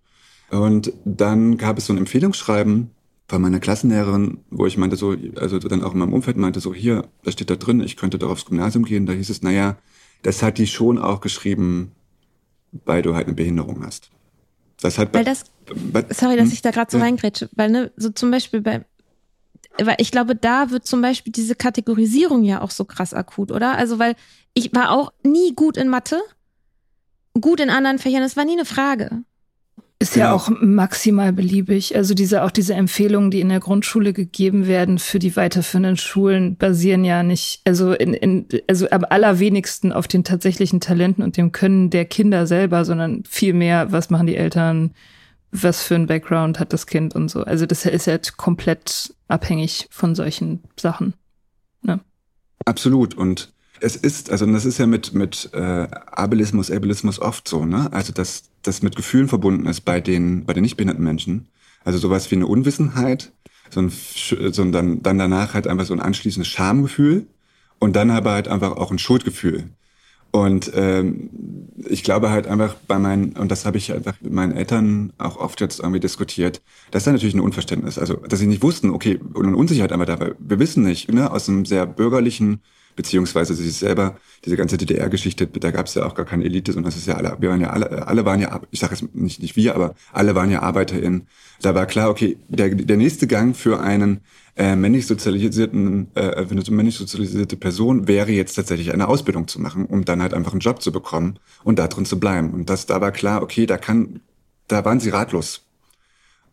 [0.52, 2.92] Und dann gab es so ein Empfehlungsschreiben
[3.28, 6.76] von meiner Klassenlehrerin, wo ich meinte so, also dann auch in meinem Umfeld meinte so,
[6.76, 9.08] hier, da steht da drin, ich könnte doch aufs Gymnasium gehen.
[9.08, 9.78] Da hieß es, naja,
[10.22, 11.94] das hat die schon auch geschrieben,
[12.86, 14.12] weil du halt eine Behinderung hast.
[14.82, 15.46] Das hat weil das,
[16.10, 16.54] sorry, dass hm?
[16.54, 17.04] ich da gerade so ja.
[17.04, 18.86] reingrätsche, weil ne, so zum Beispiel bei,
[19.80, 23.78] weil ich glaube, da wird zum Beispiel diese Kategorisierung ja auch so krass akut, oder?
[23.78, 24.16] Also weil
[24.54, 26.20] ich war auch nie gut in Mathe,
[27.40, 29.24] gut in anderen Fächern, das war nie eine Frage.
[30.02, 30.26] Ist ja.
[30.26, 31.96] ja auch maximal beliebig.
[31.96, 36.56] Also diese, auch diese Empfehlungen, die in der Grundschule gegeben werden für die weiterführenden Schulen,
[36.56, 41.52] basieren ja nicht, also in, in, also am allerwenigsten auf den tatsächlichen Talenten und dem
[41.52, 44.96] Können der Kinder selber, sondern viel mehr, was machen die Eltern,
[45.52, 47.44] was für ein Background hat das Kind und so.
[47.44, 51.14] Also das ist halt komplett abhängig von solchen Sachen.
[51.82, 52.00] Ne?
[52.66, 53.16] Absolut.
[53.16, 57.92] Und es ist, also das ist ja mit, mit äh, Ableismus, Ableismus oft so, ne?
[57.92, 61.48] Also dass das mit Gefühlen verbunden ist bei den, bei den nicht behinderten Menschen.
[61.84, 63.32] Also sowas wie eine Unwissenheit,
[63.72, 67.26] so ein, so ein dann, dann danach halt einfach so ein anschließendes Schamgefühl
[67.80, 69.70] und dann aber halt einfach auch ein Schuldgefühl.
[70.30, 71.30] Und ähm,
[71.90, 75.38] ich glaube halt einfach bei meinen, und das habe ich einfach mit meinen Eltern auch
[75.38, 77.98] oft jetzt irgendwie diskutiert, das ist dann natürlich ein Unverständnis.
[77.98, 80.34] Also, dass sie nicht wussten, okay, und eine Unsicherheit einfach dabei.
[80.40, 82.62] Wir wissen nicht, ne, aus einem sehr bürgerlichen
[82.96, 86.90] beziehungsweise sie selber, diese ganze DDR-Geschichte, da gab es ja auch gar keine Elite, sondern
[86.90, 89.42] es ist ja alle, wir waren ja alle, alle waren ja, ich sage jetzt nicht,
[89.42, 91.28] nicht wir, aber alle waren ja ArbeiterInnen.
[91.62, 94.22] Da war klar, okay, der, der nächste Gang für einen
[94.56, 99.62] äh, männlich sozialisierten, äh, für eine männlich sozialisierte Person wäre jetzt tatsächlich eine Ausbildung zu
[99.62, 102.52] machen, um dann halt einfach einen Job zu bekommen und da drin zu bleiben.
[102.52, 104.22] Und das, da war klar, okay, da kann,
[104.68, 105.66] da waren sie ratlos.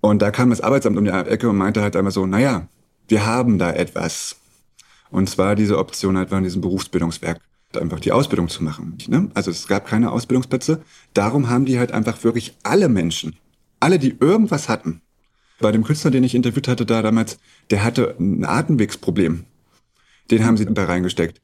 [0.00, 2.68] Und da kam das Arbeitsamt um die Ecke und meinte halt einmal so, naja,
[3.08, 4.36] wir haben da etwas.
[5.10, 7.40] Und zwar diese Option halt war in diesem Berufsbildungswerk
[7.76, 8.96] einfach die Ausbildung zu machen.
[9.08, 9.30] Ne?
[9.34, 10.82] Also es gab keine Ausbildungsplätze.
[11.14, 13.36] Darum haben die halt einfach wirklich alle Menschen,
[13.80, 15.02] alle, die irgendwas hatten.
[15.60, 17.38] Bei dem Künstler, den ich interviewt hatte da damals,
[17.70, 19.44] der hatte ein Atemwegsproblem.
[20.30, 21.40] Den haben sie da reingesteckt.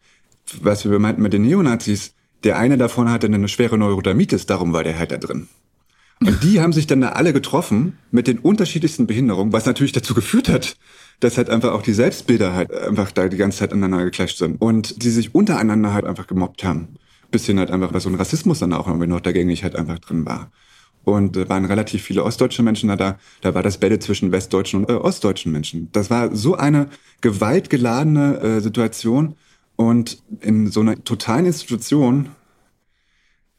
[0.61, 4.85] Was wir meinten mit den Neonazis, der eine davon hatte eine schwere Neurodermitis, darum war
[4.85, 5.49] der halt da drin.
[6.21, 10.15] Und die haben sich dann da alle getroffen mit den unterschiedlichsten Behinderungen, was natürlich dazu
[10.15, 10.77] geführt hat,
[11.21, 14.61] dass halt einfach auch die Selbstbilder halt einfach da die ganze Zeit aneinander geclasht sind
[14.61, 16.97] und die sich untereinander halt einfach gemobbt haben.
[17.31, 20.27] Bisschen halt einfach, weil so ein Rassismus dann auch irgendwie noch dagängig halt einfach drin
[20.27, 20.51] war.
[21.05, 24.85] Und da waren relativ viele ostdeutsche Menschen da, da, da war das Bälle zwischen westdeutschen
[24.85, 25.91] und äh, ostdeutschen Menschen.
[25.93, 26.89] Das war so eine
[27.21, 29.37] gewaltgeladene äh, Situation
[29.77, 32.31] und in so einer totalen Institution,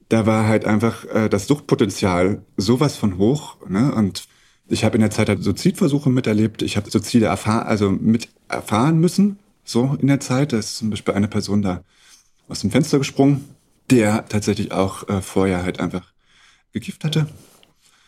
[0.09, 3.57] da war halt einfach äh, das Suchtpotenzial sowas von hoch.
[3.67, 3.93] Ne?
[3.93, 4.27] Und
[4.67, 6.61] ich habe in der Zeit halt Suizidversuche miterlebt.
[6.61, 10.53] Ich habe Suizide erfahren, also mit erfahren müssen, so in der Zeit.
[10.53, 11.83] Da ist zum Beispiel eine Person da
[12.47, 13.45] aus dem Fenster gesprungen,
[13.89, 16.11] der tatsächlich auch äh, vorher halt einfach
[16.73, 17.27] gekifft hatte.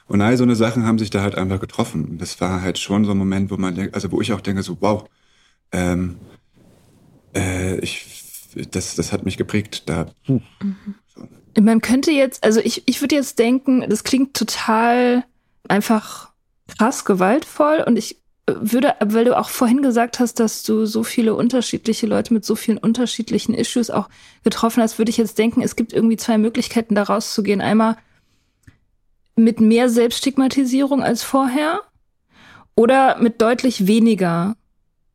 [0.07, 2.05] Und all so eine Sachen haben sich da halt einfach getroffen.
[2.05, 4.41] Und das war halt schon so ein Moment, wo man denkt, also wo ich auch
[4.41, 5.07] denke, so, wow,
[5.71, 6.17] ähm,
[7.35, 8.05] äh, ich,
[8.71, 9.83] das, das hat mich geprägt.
[9.87, 10.07] Da.
[10.27, 10.41] Mhm.
[11.13, 11.27] So.
[11.61, 15.25] Man könnte jetzt, also ich, ich würde jetzt denken, das klingt total
[15.67, 16.31] einfach
[16.67, 21.03] krass gewaltvoll und ich äh, würde, weil du auch vorhin gesagt hast, dass du so
[21.03, 24.09] viele unterschiedliche Leute mit so vielen unterschiedlichen Issues auch
[24.43, 27.61] getroffen hast, würde ich jetzt denken, es gibt irgendwie zwei Möglichkeiten, da rauszugehen.
[27.61, 27.97] Einmal
[29.35, 31.81] mit mehr Selbststigmatisierung als vorher
[32.75, 34.55] oder mit deutlich weniger.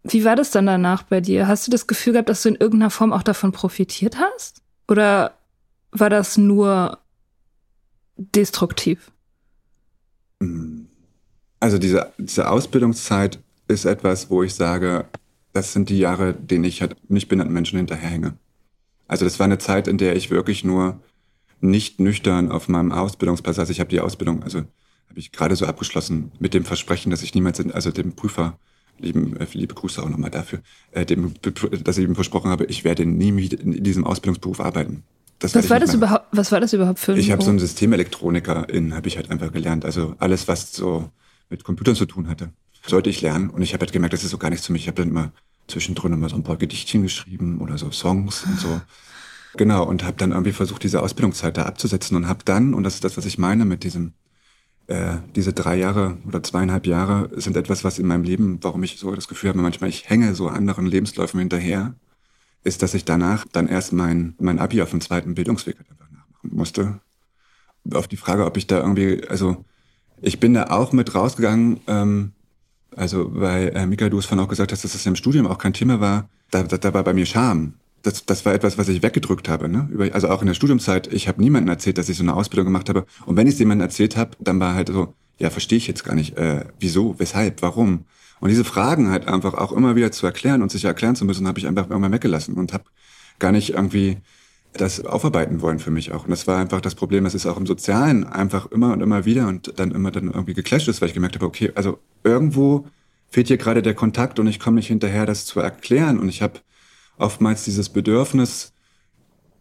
[0.05, 1.49] Wie war das dann danach bei dir?
[1.49, 4.63] Hast du das Gefühl gehabt, dass du in irgendeiner Form auch davon profitiert hast?
[4.89, 5.39] Oder
[5.91, 6.99] war das nur
[8.17, 9.13] destruktiv?
[10.41, 10.92] Mhm.
[11.63, 15.05] Also diese, diese Ausbildungszeit ist etwas, wo ich sage,
[15.53, 18.35] das sind die Jahre, denen ich halt nicht behinderten Menschen hinterherhänge.
[19.07, 20.99] Also das war eine Zeit, in der ich wirklich nur
[21.61, 25.65] nicht nüchtern auf meinem Ausbildungsplatz, also ich habe die Ausbildung, also habe ich gerade so
[25.67, 28.59] abgeschlossen mit dem Versprechen, dass ich niemals, also dem Prüfer,
[28.99, 30.59] lieben, äh, liebe Grüße auch nochmal dafür,
[30.91, 31.35] äh, dem,
[31.85, 35.05] dass ich ihm versprochen habe, ich werde nie in diesem Ausbildungsberuf arbeiten.
[35.39, 36.27] Das was war das überhaupt?
[36.33, 39.31] Was war das überhaupt für ein Ich habe so einen Systemelektroniker in, habe ich halt
[39.31, 39.85] einfach gelernt.
[39.85, 41.09] Also alles, was so
[41.51, 42.53] mit Computern zu tun hatte.
[42.87, 43.51] sollte ich lernen.
[43.51, 44.83] Und ich habe halt gemerkt, das ist so gar nichts für mich.
[44.83, 45.33] Ich habe dann immer
[45.69, 48.81] zwischendrin immer so ein paar Gedichtchen geschrieben oder so Songs und so.
[49.55, 52.95] Genau, und habe dann irgendwie versucht, diese Ausbildungszeit da abzusetzen und habe dann, und das
[52.95, 54.15] ist das, was ich meine mit diesem,
[54.87, 58.99] äh, diese drei Jahre oder zweieinhalb Jahre sind etwas, was in meinem Leben, warum ich
[58.99, 61.95] so das Gefühl habe, manchmal ich hänge so anderen Lebensläufen hinterher,
[62.65, 66.51] ist, dass ich danach dann erst mein, mein Abi auf dem zweiten Bildungsweg einfach nachmachen
[66.57, 67.01] musste.
[67.93, 69.65] Auf die Frage, ob ich da irgendwie, also
[70.23, 72.33] ich bin da auch mit rausgegangen, ähm,
[72.97, 75.59] also weil äh, Mika, du es vorhin auch gesagt hast, dass das im Studium auch
[75.59, 77.75] kein Thema war, da, da, da war bei mir Scham.
[78.03, 79.69] Das, das war etwas, was ich weggedrückt habe.
[79.69, 79.89] Ne?
[79.91, 82.67] Über, also auch in der Studiumzeit, ich habe niemandem erzählt, dass ich so eine Ausbildung
[82.67, 83.07] gemacht habe.
[83.27, 86.05] Und wenn ich es jemandem erzählt habe, dann war halt so, ja, verstehe ich jetzt
[86.05, 88.05] gar nicht, äh, wieso, weshalb, warum.
[88.41, 91.47] Und diese Fragen halt einfach auch immer wieder zu erklären und sich erklären zu müssen,
[91.47, 92.85] habe ich einfach irgendwann weggelassen und habe
[93.39, 94.19] gar nicht irgendwie
[94.73, 96.25] das aufarbeiten wollen für mich auch.
[96.25, 99.25] Und das war einfach das Problem, das ist auch im Sozialen einfach immer und immer
[99.25, 102.87] wieder und dann immer dann irgendwie geclasht ist, weil ich gemerkt habe, okay, also irgendwo
[103.29, 106.19] fehlt hier gerade der Kontakt und ich komme nicht hinterher, das zu erklären.
[106.19, 106.61] Und ich habe
[107.19, 108.73] oftmals dieses Bedürfnis,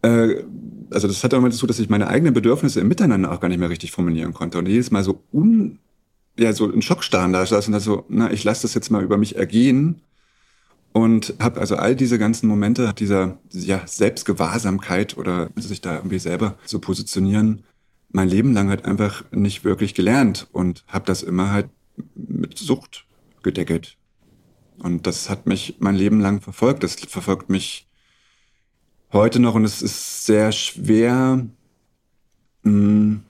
[0.02, 0.44] äh,
[0.90, 3.48] also das hat auch immer dazu, dass ich meine eigenen Bedürfnisse im Miteinander auch gar
[3.48, 4.58] nicht mehr richtig formulieren konnte.
[4.58, 5.78] Und jedes Mal so un,
[6.38, 9.02] ja, so in Schockstarren da saß und da so, na, ich lasse das jetzt mal
[9.02, 10.00] über mich ergehen
[10.92, 16.56] und habe also all diese ganzen Momente dieser ja, Selbstgewahrsamkeit oder sich da irgendwie selber
[16.64, 17.64] so positionieren,
[18.10, 21.68] mein Leben lang halt einfach nicht wirklich gelernt und habe das immer halt
[22.14, 23.06] mit Sucht
[23.42, 23.96] gedeckelt.
[24.78, 26.82] Und das hat mich mein Leben lang verfolgt.
[26.82, 27.86] Das verfolgt mich
[29.12, 31.46] heute noch und es ist sehr schwer,
[32.64, 33.22] hm,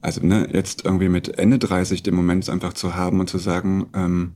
[0.00, 3.88] also ne, jetzt irgendwie mit Ende 30 den Moment einfach zu haben und zu sagen,
[3.94, 4.34] ähm,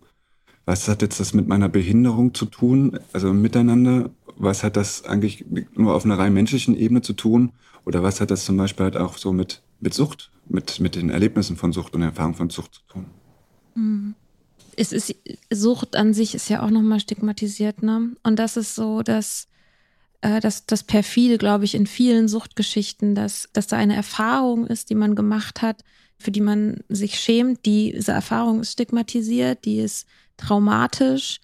[0.66, 4.10] was hat jetzt das mit meiner Behinderung zu tun, also miteinander?
[4.36, 7.52] Was hat das eigentlich nur auf einer rein menschlichen Ebene zu tun?
[7.86, 11.08] Oder was hat das zum Beispiel halt auch so mit, mit Sucht, mit, mit den
[11.08, 13.06] Erlebnissen von Sucht und Erfahrungen von Sucht zu tun?
[13.74, 14.14] Mhm
[14.76, 15.14] es ist,
[15.50, 18.10] Sucht an sich ist ja auch nochmal stigmatisiert, ne?
[18.22, 19.48] Und das ist so, dass
[20.20, 24.90] äh, das, das perfide, glaube ich, in vielen Suchtgeschichten, dass, dass da eine Erfahrung ist,
[24.90, 25.82] die man gemacht hat,
[26.18, 27.64] für die man sich schämt.
[27.66, 31.40] Diese Erfahrung ist stigmatisiert, die ist traumatisch.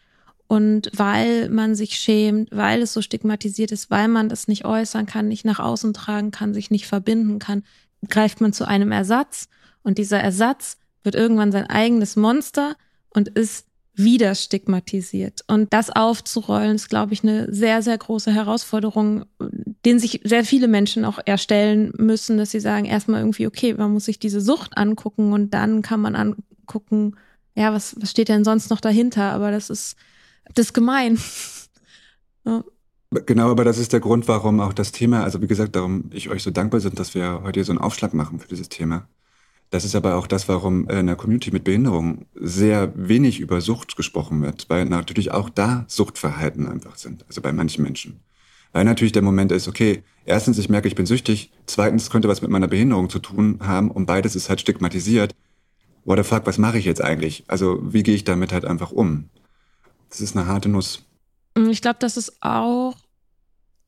[0.47, 5.07] Und weil man sich schämt, weil es so stigmatisiert ist, weil man das nicht äußern
[5.07, 7.63] kann, nicht nach außen tragen kann, sich nicht verbinden kann,
[8.09, 9.49] greift man zu einem Ersatz.
[9.83, 12.77] Und dieser Ersatz wird irgendwann sein eigenes Monster,
[13.15, 15.45] und ist wieder stigmatisiert.
[15.49, 19.27] Und das aufzurollen, ist, glaube ich, eine sehr, sehr große Herausforderung,
[19.85, 23.93] den sich sehr viele Menschen auch erstellen müssen, dass sie sagen, erstmal irgendwie, okay, man
[23.93, 27.17] muss sich diese Sucht angucken und dann kann man angucken,
[27.55, 29.33] ja, was, was steht denn sonst noch dahinter?
[29.33, 29.97] Aber das ist,
[30.55, 31.19] das ist gemein.
[32.45, 32.65] ja.
[33.27, 36.31] Genau, aber das ist der Grund, warum auch das Thema, also wie gesagt, darum ich
[36.31, 39.07] euch so dankbar sind, dass wir heute so einen Aufschlag machen für dieses Thema.
[39.69, 43.97] Das ist aber auch das, warum in der Community mit Behinderung sehr wenig über Sucht
[43.97, 48.21] gesprochen wird, weil natürlich auch da Suchtverhalten einfach sind, also bei manchen Menschen.
[48.73, 52.43] Weil natürlich der Moment ist, okay, erstens, ich merke, ich bin süchtig, zweitens könnte was
[52.43, 55.35] mit meiner Behinderung zu tun haben und beides ist halt stigmatisiert.
[56.05, 57.45] What the fuck, was mache ich jetzt eigentlich?
[57.47, 59.29] Also wie gehe ich damit halt einfach um?
[60.11, 61.05] Das ist eine harte Nuss.
[61.57, 62.97] Ich glaube, das ist auch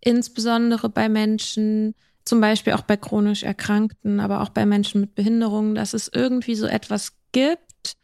[0.01, 5.75] insbesondere bei Menschen, zum Beispiel auch bei chronisch Erkrankten, aber auch bei Menschen mit Behinderungen,
[5.75, 7.97] dass es irgendwie so etwas gibt,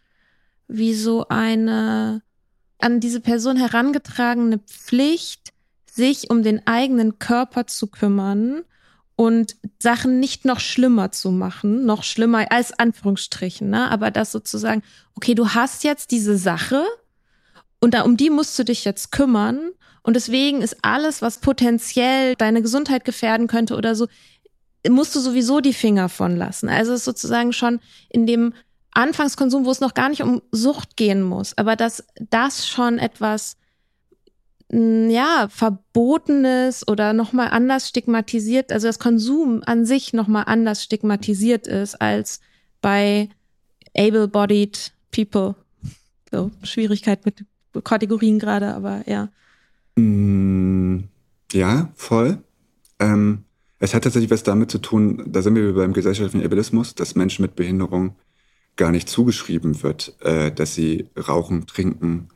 [0.66, 2.22] wie so eine
[2.78, 5.52] an diese Person herangetragene Pflicht,
[5.90, 8.62] sich um den eigenen Körper zu kümmern
[9.20, 13.90] und Sachen nicht noch schlimmer zu machen, noch schlimmer als Anführungsstrichen, ne?
[13.90, 14.82] aber das sozusagen,
[15.14, 16.82] okay, du hast jetzt diese Sache
[17.82, 22.34] und da, um die musst du dich jetzt kümmern und deswegen ist alles, was potenziell
[22.34, 24.06] deine Gesundheit gefährden könnte oder so,
[24.88, 26.70] musst du sowieso die Finger von lassen.
[26.70, 28.54] Also ist sozusagen schon in dem
[28.92, 33.58] Anfangskonsum, wo es noch gar nicht um Sucht gehen muss, aber dass das schon etwas
[34.72, 42.00] ja, verbotenes oder nochmal anders stigmatisiert, also das Konsum an sich nochmal anders stigmatisiert ist
[42.00, 42.40] als
[42.80, 43.28] bei
[43.96, 45.56] able-bodied people.
[46.30, 47.44] So, Schwierigkeit mit
[47.82, 49.28] Kategorien gerade, aber ja.
[49.96, 51.00] Mm,
[51.52, 52.38] ja, voll.
[53.00, 53.44] Ähm,
[53.80, 57.42] es hat tatsächlich was damit zu tun, da sind wir beim gesellschaftlichen Ableismus, dass Menschen
[57.42, 58.14] mit Behinderung
[58.76, 62.28] gar nicht zugeschrieben wird, äh, dass sie rauchen, trinken,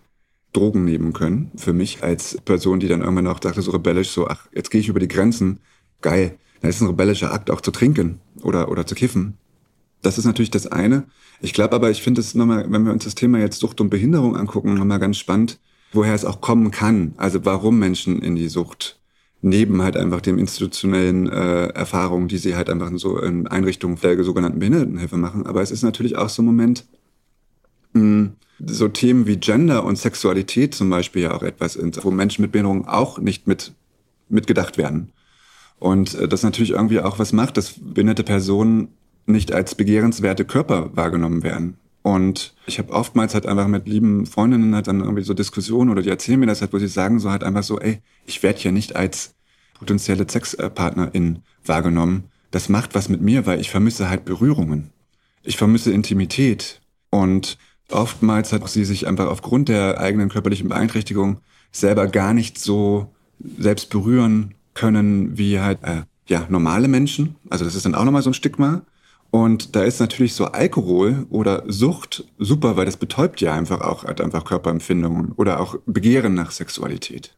[0.55, 1.51] Drogen nehmen können.
[1.57, 4.81] Für mich als Person, die dann irgendwann auch dachte, so rebellisch, so, ach, jetzt gehe
[4.81, 5.59] ich über die Grenzen,
[6.01, 6.39] geil.
[6.61, 9.37] Dann ist ein rebellischer Akt auch zu trinken oder, oder zu kiffen.
[10.01, 11.05] Das ist natürlich das eine.
[11.41, 13.91] Ich glaube aber, ich finde es nochmal, wenn wir uns das Thema jetzt Sucht und
[13.91, 15.59] Behinderung angucken, nochmal ganz spannend,
[15.93, 17.15] woher es auch kommen kann.
[17.17, 18.99] Also warum Menschen in die Sucht
[19.43, 23.99] neben halt einfach dem institutionellen äh, Erfahrungen, die sie halt einfach in so in Einrichtungen
[24.01, 25.47] der sogenannten Behindertenhilfe machen.
[25.47, 26.87] Aber es ist natürlich auch so ein Moment,
[28.67, 32.53] so Themen wie Gender und Sexualität zum Beispiel ja auch etwas sind, wo Menschen mit
[32.53, 33.73] Behinderung auch nicht mit,
[34.29, 35.13] mitgedacht werden.
[35.79, 38.89] Und äh, das natürlich irgendwie auch was macht, dass behinderte Personen
[39.27, 41.77] nicht als begehrenswerte Körper wahrgenommen werden.
[42.03, 46.03] Und ich habe oftmals halt einfach mit lieben Freundinnen halt dann irgendwie so Diskussionen oder
[46.03, 48.59] die erzählen mir das halt, wo sie sagen so halt einfach so, ey, ich werde
[48.59, 49.35] hier nicht als
[49.73, 52.25] potenzielle Sexpartnerin wahrgenommen.
[52.51, 54.91] Das macht was mit mir, weil ich vermisse halt Berührungen.
[55.43, 56.83] Ich vermisse Intimität.
[57.09, 57.57] Und
[57.91, 61.39] oftmals hat sie sich einfach aufgrund der eigenen körperlichen Beeinträchtigung
[61.73, 63.13] selber gar nicht so
[63.59, 67.37] selbst berühren können wie halt äh, ja normale Menschen.
[67.51, 68.83] Also das ist dann auch nochmal so ein Stigma.
[69.31, 74.05] Und da ist natürlich so Alkohol oder Sucht super, weil das betäubt ja einfach auch
[74.05, 77.35] halt einfach Körperempfindungen oder auch Begehren nach Sexualität.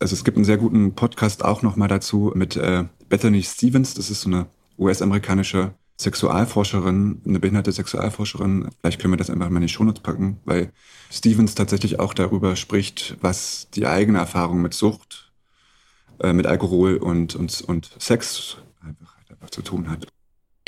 [0.00, 3.94] Also es gibt einen sehr guten Podcast auch nochmal dazu mit äh, Bethany Stevens.
[3.94, 8.70] Das ist so eine US-amerikanische Sexualforscherin, eine behinderte Sexualforscherin.
[8.80, 10.72] Vielleicht können wir das einfach mal in die Shownotes packen, weil
[11.10, 15.30] Stevens tatsächlich auch darüber spricht, was die eigene Erfahrung mit Sucht,
[16.20, 20.06] äh, mit Alkohol und, und, und Sex einfach, einfach zu tun hat.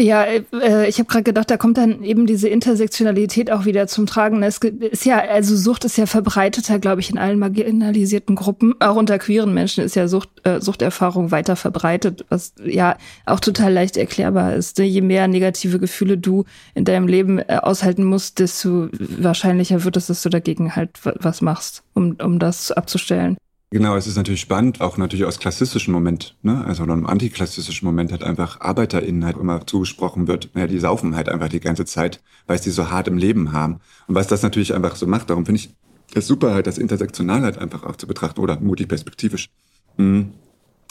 [0.01, 4.07] Ja, äh, ich habe gerade gedacht, da kommt dann eben diese Intersektionalität auch wieder zum
[4.07, 4.43] Tragen.
[4.43, 8.75] Es ist ja, also Sucht ist ja verbreiteter, glaube ich, in allen marginalisierten Gruppen.
[8.81, 13.73] Auch unter queeren Menschen ist ja Sucht, äh, Suchterfahrung weiter verbreitet, was ja auch total
[13.73, 14.79] leicht erklärbar ist.
[14.79, 20.07] Je mehr negative Gefühle du in deinem Leben äh, aushalten musst, desto wahrscheinlicher wird es,
[20.07, 23.37] dass du dagegen halt was machst, um, um das abzustellen.
[23.73, 26.63] Genau, es ist natürlich spannend, auch natürlich aus klassischen Moment, ne?
[26.67, 31.31] also einem antiklassischen Moment hat einfach ArbeiterInnen halt immer zugesprochen wird, naja, die saufen halt
[31.31, 33.81] einfach die ganze Zeit, weil sie so hart im Leben haben.
[34.09, 35.71] Und was das natürlich einfach so macht, darum finde ich
[36.15, 39.49] es super halt, das intersektional halt einfach auch zu betrachten oder multiperspektivisch.
[39.97, 40.35] Mhm.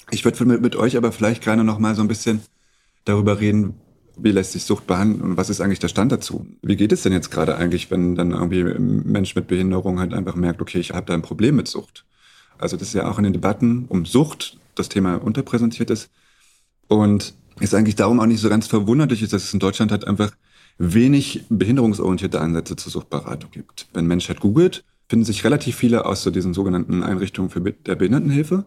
[0.10, 2.42] Ich würde mit, mit euch aber vielleicht gerne noch mal so ein bisschen
[3.06, 3.76] darüber reden,
[4.18, 6.48] wie lässt sich Sucht behandeln und was ist eigentlich der Stand dazu?
[6.64, 10.16] Wie geht es denn jetzt gerade eigentlich, wenn dann irgendwie ein Mensch mit Behinderung halt
[10.16, 12.06] einfach merkt, okay, ich habe da ein Problem mit Sucht?
[12.62, 16.10] Also das ist ja auch in den Debatten um Sucht das Thema unterpräsentiert ist.
[16.88, 20.32] Und ist eigentlich darum auch nicht so ganz verwunderlich dass es in Deutschland halt einfach
[20.78, 23.88] wenig behinderungsorientierte Ansätze zur Suchtberatung gibt.
[23.94, 27.96] Wenn Mensch halt googelt, finden sich relativ viele aus so diesen sogenannten Einrichtungen für der
[27.96, 28.66] Behindertenhilfe.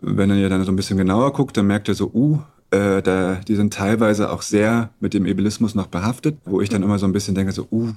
[0.00, 2.38] Wenn er dann so ein bisschen genauer guckt, dann merkt er so, uh,
[2.70, 6.82] äh, da, die sind teilweise auch sehr mit dem Ebelismus noch behaftet, wo ich dann
[6.82, 7.92] immer so ein bisschen denke, so, uh,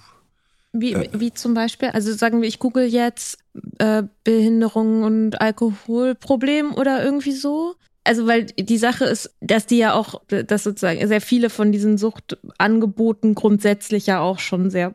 [0.74, 3.38] wie, äh, wie zum Beispiel, also sagen wir, ich google jetzt
[3.78, 7.76] äh, Behinderung und Alkoholproblem oder irgendwie so.
[8.04, 11.98] Also weil die Sache ist, dass die ja auch, dass sozusagen sehr viele von diesen
[11.98, 14.94] Suchtangeboten grundsätzlich ja auch schon sehr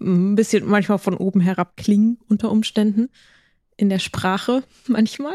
[0.00, 3.08] ein bisschen manchmal von oben herab klingen unter Umständen
[3.76, 5.34] in der Sprache manchmal.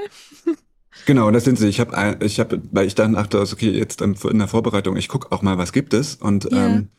[1.06, 1.68] Genau, das sind sie.
[1.68, 5.32] Ich habe, ich habe, weil ich dann dachte, okay, jetzt in der Vorbereitung, ich gucke
[5.32, 6.68] auch mal, was gibt es und yeah.
[6.68, 6.90] ähm,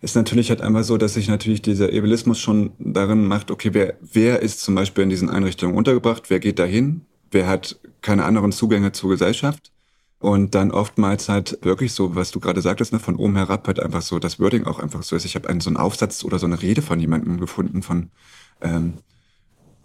[0.00, 3.94] ist natürlich halt einmal so, dass sich natürlich dieser Ebelismus schon darin macht, okay, wer,
[4.00, 8.52] wer ist zum Beispiel in diesen Einrichtungen untergebracht, wer geht dahin, wer hat keine anderen
[8.52, 9.72] Zugänge zur Gesellschaft.
[10.18, 13.80] Und dann oftmals halt wirklich so, was du gerade sagtest, ne, von oben herab halt
[13.80, 15.24] einfach so, das Wording auch einfach so ist.
[15.24, 18.10] Ich habe einen so einen Aufsatz oder so eine Rede von jemandem gefunden, von
[18.60, 18.94] ähm,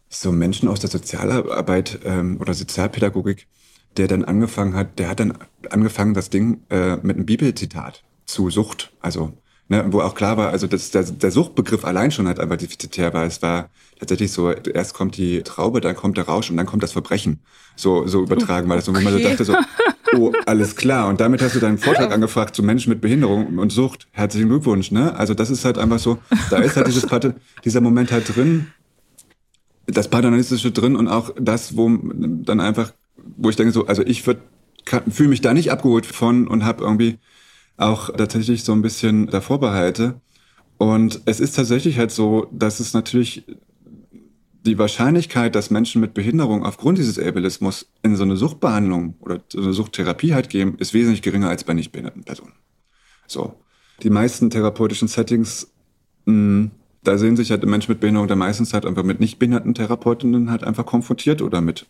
[0.10, 3.48] so Menschen aus der Sozialarbeit ähm, oder Sozialpädagogik,
[3.96, 5.38] der dann angefangen hat, der hat dann
[5.70, 9.38] angefangen, das Ding äh, mit einem Bibelzitat zu Sucht, also
[9.68, 13.12] Ne, wo auch klar war, also das, der, der Suchtbegriff allein schon halt einfach defizitär
[13.16, 13.26] war.
[13.26, 16.84] Es war tatsächlich so, erst kommt die Traube, dann kommt der Rausch und dann kommt
[16.84, 17.40] das Verbrechen.
[17.76, 18.88] So, so übertragen war das.
[18.88, 19.56] Und wo man so dachte so,
[20.16, 21.08] oh, alles klar.
[21.08, 24.08] Und damit hast du deinen Vortrag angefragt zu Menschen mit Behinderung und Sucht.
[24.12, 25.16] Herzlichen Glückwunsch, ne?
[25.16, 26.20] Also das ist halt einfach so,
[26.52, 27.08] da ist halt dieses
[27.64, 28.68] dieser Moment halt drin,
[29.88, 32.94] das Paternalistische drin und auch das, wo dann einfach,
[33.38, 34.42] wo ich denke so, also ich würde
[35.10, 37.18] fühle mich da nicht abgeholt von und habe irgendwie
[37.78, 40.22] auch tatsächlich so ein bisschen davor behalte.
[40.78, 43.46] Und es ist tatsächlich halt so, dass es natürlich
[44.66, 49.62] die Wahrscheinlichkeit, dass Menschen mit Behinderung aufgrund dieses Ableismus in so eine Suchtbehandlung oder so
[49.62, 52.54] eine Suchttherapie halt gehen, ist wesentlich geringer als bei nicht behinderten Personen.
[53.28, 53.54] So.
[54.04, 55.72] Die meisten therapeutischen Settings,
[56.26, 56.72] mh, hm,
[57.04, 60.50] da sehen sich halt Menschen mit Behinderung dann meistens halt einfach mit nicht behinderten Therapeutinnen
[60.50, 61.86] halt einfach konfrontiert oder mit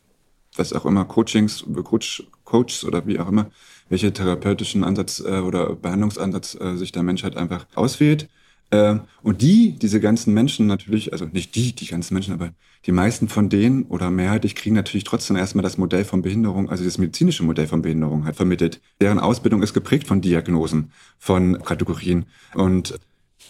[0.58, 3.50] was auch immer, Coachings, Coach, Coaches oder wie auch immer
[3.90, 8.28] welche therapeutischen Ansatz äh, oder Behandlungsansatz äh, sich der Mensch halt einfach auswählt.
[8.72, 12.52] Äh, und die, diese ganzen Menschen natürlich, also nicht die, die ganzen Menschen, aber
[12.86, 16.84] die meisten von denen oder mehrheitlich kriegen natürlich trotzdem erstmal das Modell von Behinderung, also
[16.84, 18.82] das medizinische Modell von Behinderung halt vermittelt.
[19.02, 22.26] Deren Ausbildung ist geprägt von Diagnosen, von Kategorien.
[22.54, 23.00] Und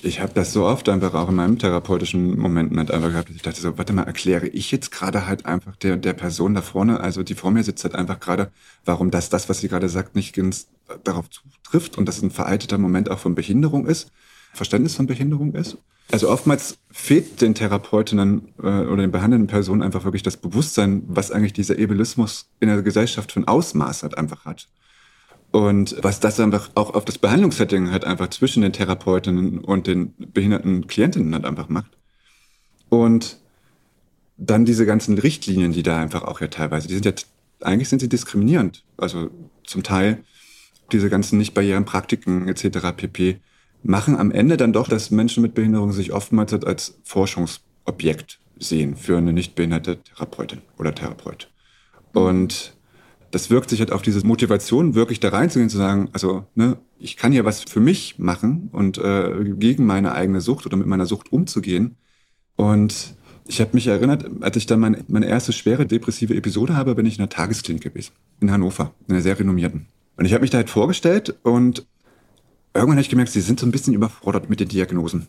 [0.02, 3.36] ich habe das so oft einfach auch in meinem therapeutischen Momenten halt einfach gehabt, dass
[3.36, 6.62] ich dachte so, warte mal, erkläre ich jetzt gerade halt einfach der, der Person da
[6.62, 8.52] vorne, also die vor mir sitzt halt einfach gerade,
[8.84, 10.68] warum das, das, was sie gerade sagt, nicht ganz
[11.04, 14.12] darauf zutrifft und dass ein veralteter Moment auch von Behinderung ist,
[14.54, 15.78] Verständnis von Behinderung ist.
[16.12, 21.32] Also oftmals fehlt den Therapeutinnen äh, oder den behandelnden Personen einfach wirklich das Bewusstsein, was
[21.32, 24.68] eigentlich dieser Ebelismus in der Gesellschaft ein Ausmaß halt einfach hat.
[25.56, 30.14] Und was das einfach auch auf das Behandlungssetting halt einfach zwischen den Therapeutinnen und den
[30.18, 31.92] behinderten Klientinnen halt einfach macht.
[32.90, 33.38] Und
[34.36, 37.14] dann diese ganzen Richtlinien, die da einfach auch ja teilweise, die sind ja,
[37.62, 38.84] eigentlich sind sie diskriminierend.
[38.98, 39.30] Also
[39.64, 40.26] zum Teil
[40.92, 42.92] diese ganzen nicht barrieren Praktiken etc.
[42.94, 43.40] pp
[43.82, 49.18] machen am Ende dann doch, dass Menschen mit Behinderung sich oftmals als Forschungsobjekt sehen für
[49.18, 51.50] eine nicht behinderte Therapeutin oder Therapeut.
[52.12, 52.75] Und
[53.36, 57.18] das wirkt sich halt auf diese Motivation, wirklich da reinzugehen, zu sagen, also ne, ich
[57.18, 61.06] kann ja was für mich machen und äh, gegen meine eigene Sucht oder mit meiner
[61.06, 61.98] Sucht umzugehen.
[62.56, 66.96] Und ich habe mich erinnert, als ich dann meine, meine erste schwere depressive Episode habe,
[66.96, 69.88] bin ich in einer Tagesklinik gewesen, in Hannover, in einer sehr renommierten.
[70.16, 71.86] Und ich habe mich da halt vorgestellt und
[72.74, 75.28] irgendwann habe ich gemerkt, sie sind so ein bisschen überfordert mit den Diagnosen.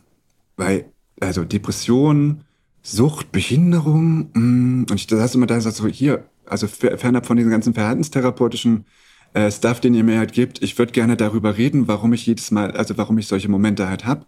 [0.56, 0.84] Weil,
[1.18, 2.42] also Depression,
[2.88, 7.26] Sucht, Behinderung, mh, mm, und ich saß immer da und sagte so, hier, also fernab
[7.26, 8.84] von diesen ganzen verhaltenstherapeutischen
[9.34, 12.50] äh, Stuff, den ihr mir halt gibt, ich würde gerne darüber reden, warum ich jedes
[12.50, 14.26] Mal, also warum ich solche Momente halt habe.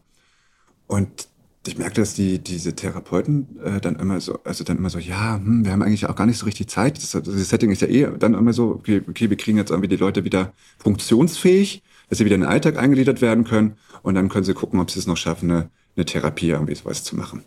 [0.87, 1.29] Und
[1.67, 5.37] ich merkte, dass die diese Therapeuten äh, dann immer so, also dann immer so, ja,
[5.37, 6.97] hm, wir haben eigentlich auch gar nicht so richtig Zeit.
[6.97, 9.89] Das, das Setting ist ja eh dann immer so, okay, okay, wir kriegen jetzt irgendwie
[9.89, 14.29] die Leute wieder funktionsfähig dass sie wieder in den Alltag eingegliedert werden können und dann
[14.29, 17.45] können sie gucken, ob sie es noch schaffen, eine, eine Therapie irgendwie sowas zu machen.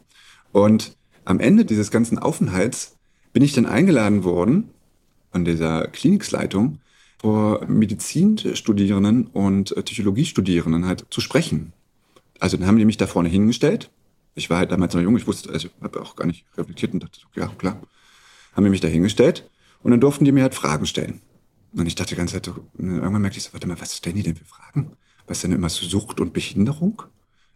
[0.52, 0.96] Und
[1.26, 2.98] am Ende dieses ganzen Aufenthalts
[3.34, 4.70] bin ich dann eingeladen worden
[5.32, 6.80] von dieser Kliniksleitung
[7.20, 11.74] vor Medizinstudierenden und Psychologiestudierenden halt zu sprechen.
[12.40, 13.92] Also dann haben die mich da vorne hingestellt.
[14.34, 17.04] Ich war halt damals noch jung, ich wusste, also habe auch gar nicht reflektiert und
[17.04, 17.80] dachte, ja klar,
[18.54, 19.50] haben die mich da hingestellt
[19.84, 21.22] und dann durften die mir halt Fragen stellen.
[21.74, 24.24] Und ich dachte die ganze Zeit, irgendwann merkte ich so, warte mal, was stellen die
[24.24, 24.94] denn für Fragen?
[25.28, 27.04] Was ist denn immer so Sucht und Behinderung?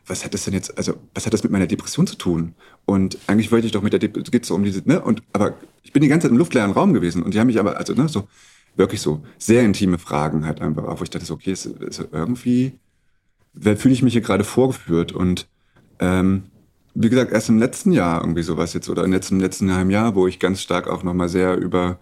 [0.08, 2.54] Was hat das denn jetzt, also, was hat das mit meiner Depression zu tun?
[2.86, 5.02] Und eigentlich wollte ich doch mit der Depression, geht so um diese, ne?
[5.02, 7.60] Und, aber ich bin die ganze Zeit im luftleeren Raum gewesen und die haben mich
[7.60, 8.28] aber, also, ne, so,
[8.76, 12.08] wirklich so sehr intime Fragen halt einfach auch, wo ich dachte so, okay, ist, ist
[12.12, 12.74] irgendwie,
[13.60, 15.48] fühle ich mich hier gerade vorgeführt und,
[16.00, 16.44] ähm,
[16.94, 20.16] wie gesagt, erst im letzten Jahr irgendwie sowas jetzt oder im letzten, letzten halben Jahr,
[20.16, 22.00] wo ich ganz stark auch nochmal sehr über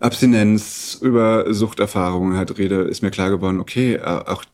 [0.00, 4.44] Abstinenz, über Suchterfahrungen halt rede, ist mir klar geworden, okay, äh, auch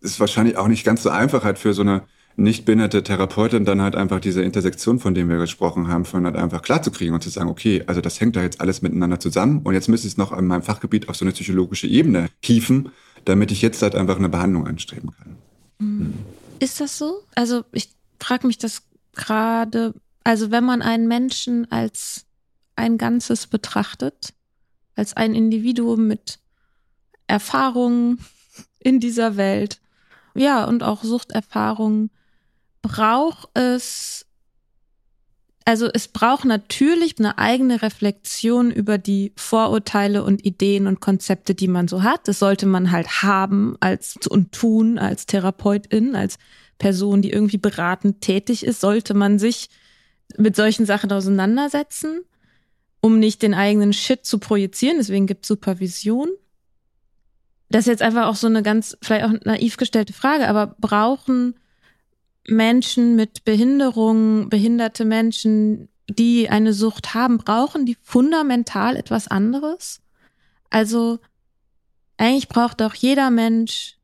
[0.00, 2.02] ist wahrscheinlich auch nicht ganz so einfach halt für so eine
[2.36, 6.36] nicht behinderte Therapeutin dann halt einfach diese Intersektion, von dem wir gesprochen haben, von halt
[6.36, 9.20] einfach klar zu kriegen und zu sagen, okay, also das hängt da jetzt alles miteinander
[9.20, 12.28] zusammen und jetzt müsste ich es noch in meinem Fachgebiet auf so eine psychologische Ebene
[12.42, 12.90] hieven,
[13.24, 15.36] damit ich jetzt halt einfach eine Behandlung anstreben kann.
[15.78, 16.14] Mhm.
[16.60, 17.22] Ist das so?
[17.34, 18.82] Also ich frage mich das
[19.14, 19.94] gerade,
[20.24, 22.26] also wenn man einen Menschen als
[22.76, 24.32] ein Ganzes betrachtet,
[24.94, 26.38] als ein Individuum mit
[27.26, 28.18] Erfahrungen
[28.78, 29.80] in dieser Welt,
[30.34, 32.10] ja, und auch Suchterfahrungen,
[32.82, 34.26] braucht es,
[35.64, 41.68] also es braucht natürlich eine eigene Reflexion über die Vorurteile und Ideen und Konzepte, die
[41.68, 42.26] man so hat.
[42.26, 46.38] Das sollte man halt haben als und tun als Therapeutin, als
[46.78, 49.68] Person, die irgendwie beratend tätig ist, sollte man sich
[50.38, 52.20] mit solchen Sachen auseinandersetzen
[53.00, 54.98] um nicht den eigenen Shit zu projizieren.
[54.98, 56.28] Deswegen gibt Supervision.
[57.70, 61.54] Das ist jetzt einfach auch so eine ganz, vielleicht auch naiv gestellte Frage, aber brauchen
[62.48, 70.00] Menschen mit Behinderung, behinderte Menschen, die eine Sucht haben, brauchen die fundamental etwas anderes?
[70.68, 71.20] Also
[72.16, 73.96] eigentlich braucht doch jeder Mensch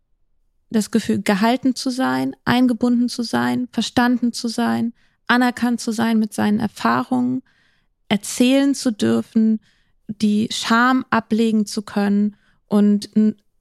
[0.71, 4.93] das Gefühl, gehalten zu sein, eingebunden zu sein, verstanden zu sein,
[5.27, 7.43] anerkannt zu sein mit seinen Erfahrungen,
[8.09, 9.61] erzählen zu dürfen,
[10.07, 12.37] die Scham ablegen zu können
[12.69, 13.11] und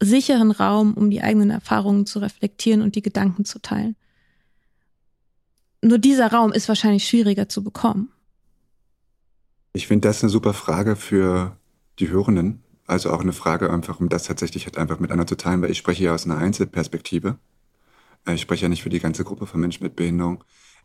[0.02, 3.96] sicheren Raum, um die eigenen Erfahrungen zu reflektieren und die Gedanken zu teilen.
[5.82, 8.12] Nur dieser Raum ist wahrscheinlich schwieriger zu bekommen.
[9.74, 11.58] Ich finde das eine super Frage für
[12.00, 12.64] die Hörenden.
[12.88, 15.72] Also auch eine Frage einfach, um das tatsächlich halt einfach mit einer zu teilen, weil
[15.72, 17.38] ich spreche ja aus einer Einzelperspektive.
[18.28, 20.44] Ich spreche ja nicht für die ganze Gruppe von Menschen mit Behinderung.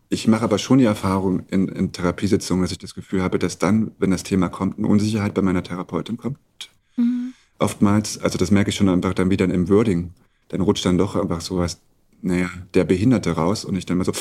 [0.08, 3.58] Ich mache aber schon die Erfahrung in, in Therapiesitzungen, dass ich das Gefühl habe, dass
[3.58, 6.38] dann, wenn das Thema kommt, eine Unsicherheit bei meiner Therapeutin kommt.
[6.96, 7.29] Mhm.
[7.60, 10.12] Oftmals, also das merke ich schon einfach dann wieder im Wording.
[10.48, 11.80] Dann rutscht dann doch einfach sowas,
[12.22, 14.12] naja, der Behinderte raus und ich dann mal so,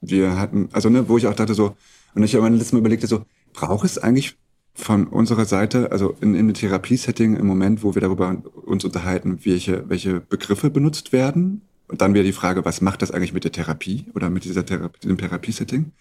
[0.00, 1.76] wir hatten, also ne, wo ich auch dachte so,
[2.14, 4.36] und ich habe mir letztes Mal überlegte so, braucht es eigentlich
[4.74, 9.40] von unserer Seite, also in, in einem Therapiesetting im Moment, wo wir darüber uns unterhalten,
[9.44, 13.44] welche, welche Begriffe benutzt werden, und dann wäre die Frage, was macht das eigentlich mit
[13.44, 15.92] der Therapie oder mit dieser Therapie, diesem Therapiesetting?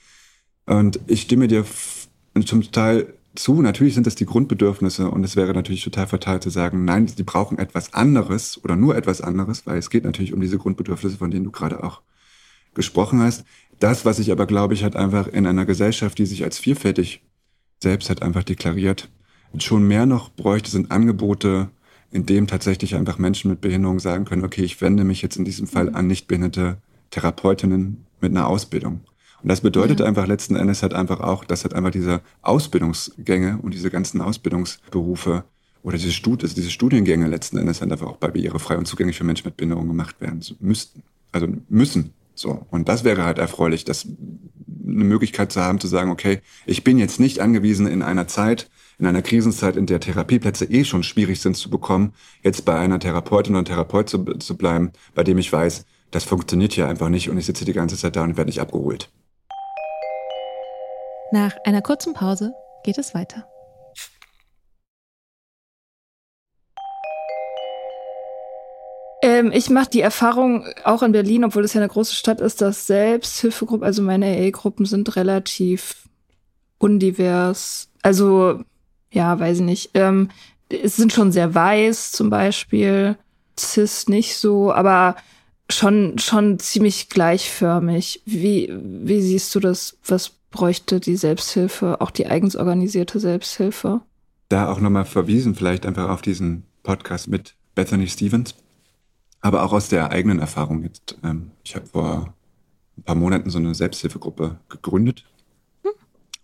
[0.65, 1.65] Und ich stimme dir
[2.45, 3.61] zum Teil zu.
[3.61, 7.23] Natürlich sind das die Grundbedürfnisse und es wäre natürlich total fatal zu sagen, nein, die
[7.23, 11.31] brauchen etwas anderes oder nur etwas anderes, weil es geht natürlich um diese Grundbedürfnisse, von
[11.31, 12.01] denen du gerade auch
[12.73, 13.45] gesprochen hast.
[13.79, 17.21] Das, was ich aber glaube ich, hat einfach in einer Gesellschaft, die sich als vielfältig
[17.81, 19.09] selbst hat einfach deklariert,
[19.59, 21.69] schon mehr noch bräuchte, sind Angebote,
[22.11, 25.45] in dem tatsächlich einfach Menschen mit Behinderung sagen können, okay, ich wende mich jetzt in
[25.45, 26.77] diesem Fall an nicht behinderte
[27.11, 29.01] Therapeutinnen mit einer Ausbildung.
[29.43, 30.05] Und das bedeutet ja.
[30.05, 35.43] einfach letzten Endes halt einfach auch, dass halt einfach diese Ausbildungsgänge und diese ganzen Ausbildungsberufe
[35.83, 39.23] oder diese, Stud also diese Studiengänge letzten Endes halt einfach auch barrierefrei und zugänglich für
[39.23, 41.03] Menschen mit Behinderung gemacht werden müssten.
[41.31, 42.13] Also müssen.
[42.35, 42.65] So.
[42.71, 44.07] Und das wäre halt erfreulich, dass
[44.85, 48.69] eine Möglichkeit zu haben, zu sagen, okay, ich bin jetzt nicht angewiesen in einer Zeit,
[48.99, 52.13] in einer Krisenzeit, in der Therapieplätze eh schon schwierig sind zu bekommen,
[52.43, 56.73] jetzt bei einer Therapeutin oder Therapeut zu, zu bleiben, bei dem ich weiß, das funktioniert
[56.73, 59.09] hier einfach nicht und ich sitze die ganze Zeit da und werde nicht abgeholt.
[61.31, 62.53] Nach einer kurzen Pause
[62.83, 63.45] geht es weiter.
[69.21, 72.61] Ähm, ich mache die Erfahrung auch in Berlin, obwohl es ja eine große Stadt ist,
[72.61, 76.07] dass Selbsthilfegruppen, also meine AA-Gruppen sind relativ
[76.77, 77.89] undivers.
[78.03, 78.63] Also,
[79.11, 79.91] ja, weiß ich nicht.
[79.95, 80.29] Ähm,
[80.69, 83.17] es sind schon sehr weiß zum Beispiel,
[83.59, 85.17] cis nicht so, aber
[85.69, 88.21] schon, schon ziemlich gleichförmig.
[88.25, 89.97] Wie, wie siehst du das?
[90.05, 94.01] Was bräuchte die Selbsthilfe, auch die eigens organisierte Selbsthilfe?
[94.49, 98.55] Da auch nochmal verwiesen, vielleicht einfach auf diesen Podcast mit Bethany Stevens,
[99.41, 101.17] aber auch aus der eigenen Erfahrung jetzt.
[101.23, 102.33] Ähm, ich habe vor
[102.97, 105.25] ein paar Monaten so eine Selbsthilfegruppe gegründet
[105.83, 105.91] hm.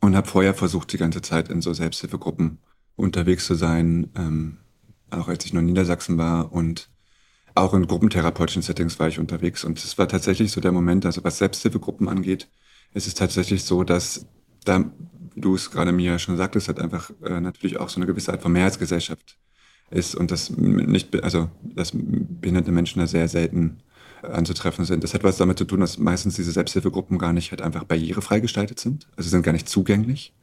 [0.02, 2.60] und habe vorher versucht, die ganze Zeit in so Selbsthilfegruppen
[2.96, 4.58] unterwegs zu sein, ähm,
[5.10, 6.90] auch als ich noch in Niedersachsen war und
[7.56, 9.64] auch in gruppentherapeutischen Settings war ich unterwegs.
[9.64, 12.50] Und es war tatsächlich so der Moment, also was Selbsthilfegruppen angeht,
[12.94, 14.26] ist es tatsächlich so, dass
[14.66, 14.92] da,
[15.36, 18.42] du es gerade mir schon sagtest, hat einfach äh, natürlich auch so eine gewisse Art
[18.42, 19.38] von Mehrheitsgesellschaft
[19.90, 23.84] ist und das nicht, also dass behinderte Menschen da sehr selten
[24.24, 25.04] anzutreffen sind.
[25.04, 28.40] Das hat was damit zu tun, dass meistens diese Selbsthilfegruppen gar nicht halt einfach barrierefrei
[28.40, 30.34] gestaltet sind, also sind gar nicht zugänglich.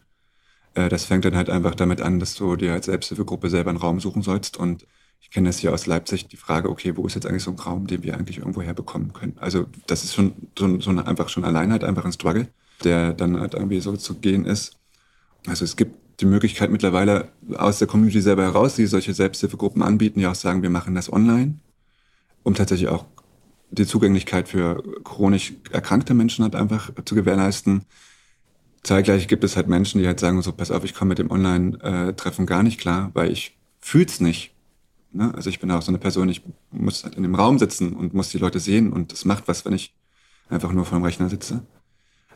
[0.75, 3.79] Äh, das fängt dann halt einfach damit an, dass du dir als Selbsthilfegruppe selber einen
[3.79, 4.87] Raum suchen sollst und
[5.21, 7.59] ich kenne das hier aus Leipzig, die Frage, okay, wo ist jetzt eigentlich so ein
[7.59, 9.37] Raum, den wir eigentlich irgendwo herbekommen können?
[9.39, 12.49] Also das ist schon so, so eine, einfach schon allein halt einfach ein Struggle,
[12.85, 14.77] der dann halt irgendwie so zu gehen ist.
[15.47, 20.21] Also es gibt die Möglichkeit mittlerweile aus der Community selber heraus, die solche Selbsthilfegruppen anbieten,
[20.21, 21.61] ja auch sagen, wir machen das online,
[22.43, 23.07] um tatsächlich auch
[23.71, 27.85] die Zugänglichkeit für chronisch erkrankte Menschen halt einfach zu gewährleisten.
[28.83, 31.31] Zeitgleich gibt es halt Menschen, die halt sagen, so, pass auf, ich komme mit dem
[31.31, 34.55] Online-Treffen gar nicht klar, weil ich fühl's nicht.
[35.13, 35.33] Ne?
[35.35, 38.15] Also ich bin auch so eine Person, ich muss halt in dem Raum sitzen und
[38.15, 39.95] muss die Leute sehen und das macht was, wenn ich
[40.49, 41.63] einfach nur vor dem Rechner sitze.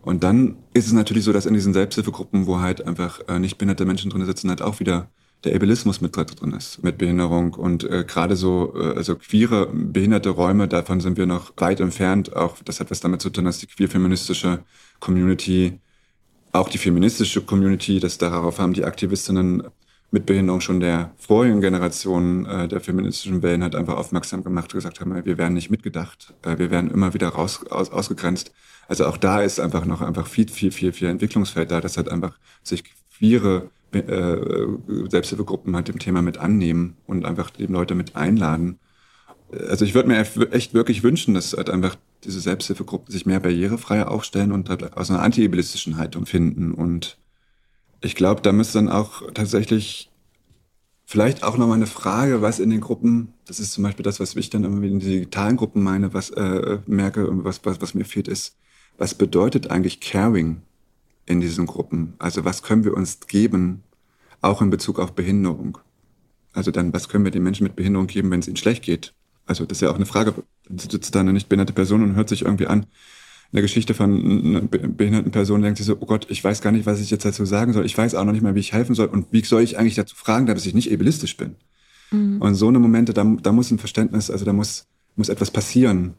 [0.03, 3.57] Und dann ist es natürlich so, dass in diesen Selbsthilfegruppen, wo halt einfach äh, nicht
[3.57, 5.09] behinderte Menschen drin sitzen, halt auch wieder
[5.45, 7.55] der Ableismus mit drin ist, mit Behinderung.
[7.55, 12.35] Und äh, gerade so, äh, also queere, behinderte Räume, davon sind wir noch weit entfernt.
[12.37, 14.63] Auch das hat was damit zu tun, dass die queer-feministische
[15.01, 15.81] Community,
[16.53, 19.65] auch die feministische Community, das darauf haben die Aktivistinnen
[20.15, 24.79] mit Behinderung schon der vorigen Generation äh, der feministischen Wellen hat einfach aufmerksam gemacht und
[24.79, 28.53] gesagt haben, wir werden nicht mitgedacht, äh, wir werden immer wieder raus, aus, ausgegrenzt.
[28.87, 32.09] Also auch da ist einfach noch einfach viel, viel, viel, viel Entwicklungsfeld da, dass halt
[32.09, 32.85] einfach sich
[33.19, 34.37] queere äh,
[35.09, 38.79] Selbsthilfegruppen halt dem Thema mit annehmen und einfach die Leute mit einladen.
[39.69, 44.13] Also ich würde mir echt wirklich wünschen, dass halt einfach diese Selbsthilfegruppen sich mehr barrierefreier
[44.13, 47.19] aufstellen und halt aus einer anti-ableistischen Haltung finden und
[48.05, 50.11] ich glaube, da müsste dann auch tatsächlich
[51.07, 54.21] vielleicht auch noch mal eine Frage, was in den Gruppen, das ist zum Beispiel das,
[54.21, 57.95] was ich dann immer in den digitalen Gruppen meine, was äh, merke, was, was, was
[57.95, 58.57] mir fehlt, ist,
[58.99, 60.63] was bedeutet eigentlich Caring
[61.27, 62.15] in diesen Gruppen?
[62.19, 63.83] Also was können wir uns geben,
[64.41, 65.79] auch in Bezug auf Behinderung?
[66.53, 69.15] Also dann, was können wir den Menschen mit Behinderung geben, wenn es ihnen schlecht geht?
[69.47, 70.35] Also das ist ja auch eine Frage.
[70.69, 72.87] Dann sitzt da eine nicht behinderte Person und hört sich irgendwie an,
[73.53, 76.87] eine Geschichte von einer behinderten Person denkt sich so, oh Gott, ich weiß gar nicht,
[76.87, 77.87] was ich jetzt dazu sagen soll.
[77.87, 79.07] Ich weiß auch noch nicht mal, wie ich helfen soll.
[79.07, 81.57] Und wie soll ich eigentlich dazu fragen, dass ich nicht ableistisch bin?
[82.11, 82.41] Mhm.
[82.41, 84.87] Und so eine Momente, da, da muss ein Verständnis, also da muss,
[85.17, 86.15] muss etwas passieren.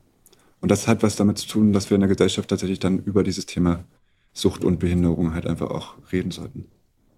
[0.61, 3.23] Und das hat was damit zu tun, dass wir in der Gesellschaft tatsächlich dann über
[3.23, 3.83] dieses Thema
[4.33, 6.65] Sucht und Behinderung halt einfach auch reden sollten.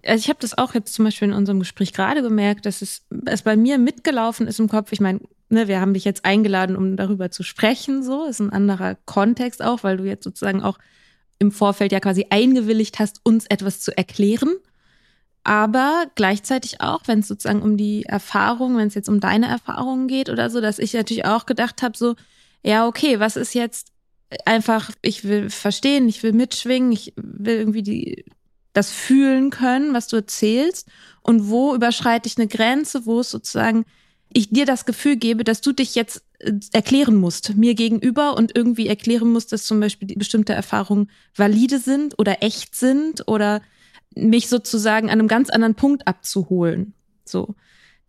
[0.07, 3.05] Also ich habe das auch jetzt zum Beispiel in unserem Gespräch gerade gemerkt, dass es,
[3.25, 4.91] es bei mir mitgelaufen ist im Kopf.
[4.91, 8.51] Ich meine, ne, wir haben dich jetzt eingeladen, um darüber zu sprechen, so ist ein
[8.51, 10.77] anderer Kontext auch, weil du jetzt sozusagen auch
[11.39, 14.55] im Vorfeld ja quasi eingewilligt hast, uns etwas zu erklären.
[15.43, 20.07] Aber gleichzeitig auch, wenn es sozusagen um die Erfahrung, wenn es jetzt um deine Erfahrungen
[20.07, 22.15] geht oder so, dass ich natürlich auch gedacht habe, so,
[22.63, 23.93] ja, okay, was ist jetzt
[24.45, 28.25] einfach, ich will verstehen, ich will mitschwingen, ich will irgendwie die,
[28.77, 30.87] das fühlen können, was du erzählst.
[31.21, 33.85] Und wo überschreite ich eine Grenze, wo es sozusagen
[34.31, 38.55] ich dir das Gefühl gebe, dass du dich jetzt äh, erklären musst, mir gegenüber und
[38.55, 43.61] irgendwie erklären musst, dass zum Beispiel bestimmte Erfahrungen valide sind oder echt sind oder
[44.15, 46.93] mich sozusagen an einem ganz anderen Punkt abzuholen.
[47.25, 47.55] So,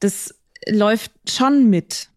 [0.01, 0.35] das
[0.69, 2.09] läuft schon mit.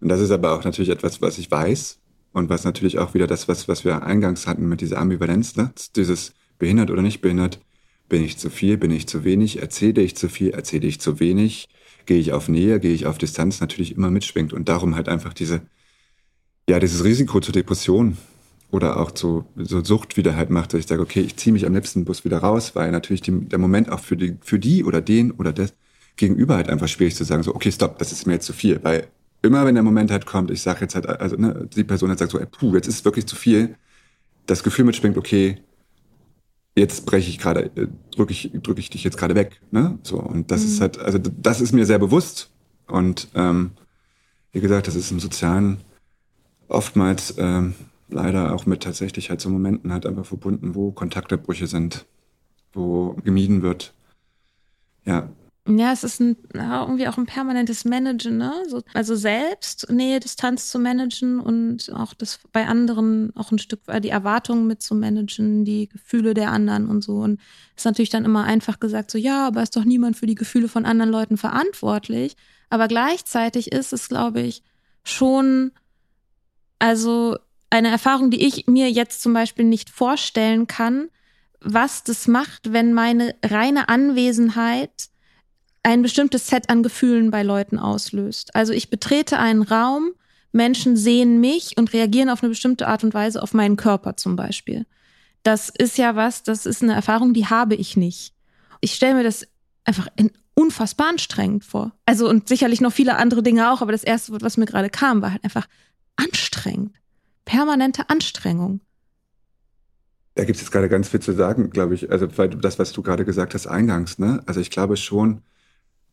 [0.00, 1.98] Und das ist aber auch natürlich etwas, was ich weiß
[2.32, 5.72] und was natürlich auch wieder das, was, was wir eingangs hatten mit dieser Ambivalenz, ne?
[5.96, 7.60] dieses behindert oder nicht behindert,
[8.08, 11.18] bin ich zu viel, bin ich zu wenig, erzähle ich zu viel, erzähle ich zu
[11.18, 11.68] wenig,
[12.06, 14.52] gehe ich auf Nähe, gehe ich auf Distanz, natürlich immer mitschwingt.
[14.52, 15.62] Und darum halt einfach diese,
[16.68, 18.16] ja, dieses Risiko zur Depression
[18.70, 21.66] oder auch zu so Sucht wieder halt macht, dass ich sage, okay, ich ziehe mich
[21.66, 24.84] am liebsten Bus wieder raus, weil natürlich die, der Moment auch für die, für die
[24.84, 25.74] oder den oder das
[26.16, 28.78] Gegenüber halt einfach schwierig zu sagen, so, okay, stopp, das ist mir jetzt zu viel,
[28.82, 29.08] weil
[29.42, 32.18] immer wenn der Moment halt kommt, ich sage jetzt halt, also ne, die Person hat
[32.18, 33.76] sagt so, ey, puh, jetzt ist es wirklich zu viel,
[34.46, 35.58] das Gefühl mitschwingt, okay,
[36.76, 39.98] jetzt breche ich gerade, äh, drücke ich, drücke ich dich jetzt gerade weg, ne?
[40.02, 40.66] So und das mhm.
[40.66, 42.50] ist halt, also das ist mir sehr bewusst
[42.86, 43.72] und ähm,
[44.52, 45.78] wie gesagt, das ist im Sozialen
[46.68, 47.74] oftmals ähm,
[48.08, 52.06] leider auch mit tatsächlich halt so Momenten halt einfach verbunden, wo Kontaktabbrüche sind,
[52.72, 53.94] wo gemieden wird.
[55.04, 55.30] Ja,
[55.78, 58.52] ja, es ist ein, irgendwie auch ein permanentes Managen, ne?
[58.68, 63.80] So, also selbst Nähe, Distanz zu managen und auch das bei anderen auch ein Stück
[64.02, 67.18] die Erwartungen mit zu managen, die Gefühle der anderen und so.
[67.18, 67.40] Und
[67.76, 70.68] ist natürlich dann immer einfach gesagt, so ja, aber ist doch niemand für die Gefühle
[70.68, 72.36] von anderen Leuten verantwortlich.
[72.70, 74.62] Aber gleichzeitig ist es, glaube ich,
[75.02, 75.72] schon,
[76.78, 77.36] also
[77.70, 81.08] eine Erfahrung, die ich mir jetzt zum Beispiel nicht vorstellen kann,
[81.60, 85.10] was das macht, wenn meine reine Anwesenheit
[85.82, 88.54] ein bestimmtes Set an Gefühlen bei Leuten auslöst.
[88.54, 90.12] Also ich betrete einen Raum,
[90.52, 94.36] Menschen sehen mich und reagieren auf eine bestimmte Art und Weise auf meinen Körper zum
[94.36, 94.86] Beispiel.
[95.42, 98.34] Das ist ja was, das ist eine Erfahrung, die habe ich nicht.
[98.80, 99.46] Ich stelle mir das
[99.84, 100.08] einfach
[100.54, 101.92] unfassbar anstrengend vor.
[102.04, 104.90] Also und sicherlich noch viele andere Dinge auch, aber das erste Wort, was mir gerade
[104.90, 105.66] kam, war halt einfach
[106.16, 106.94] anstrengend.
[107.46, 108.80] Permanente Anstrengung.
[110.34, 112.10] Da gibt es jetzt gerade ganz viel zu sagen, glaube ich.
[112.10, 114.42] Also das, was du gerade gesagt hast, eingangs, ne?
[114.46, 115.42] Also ich glaube schon,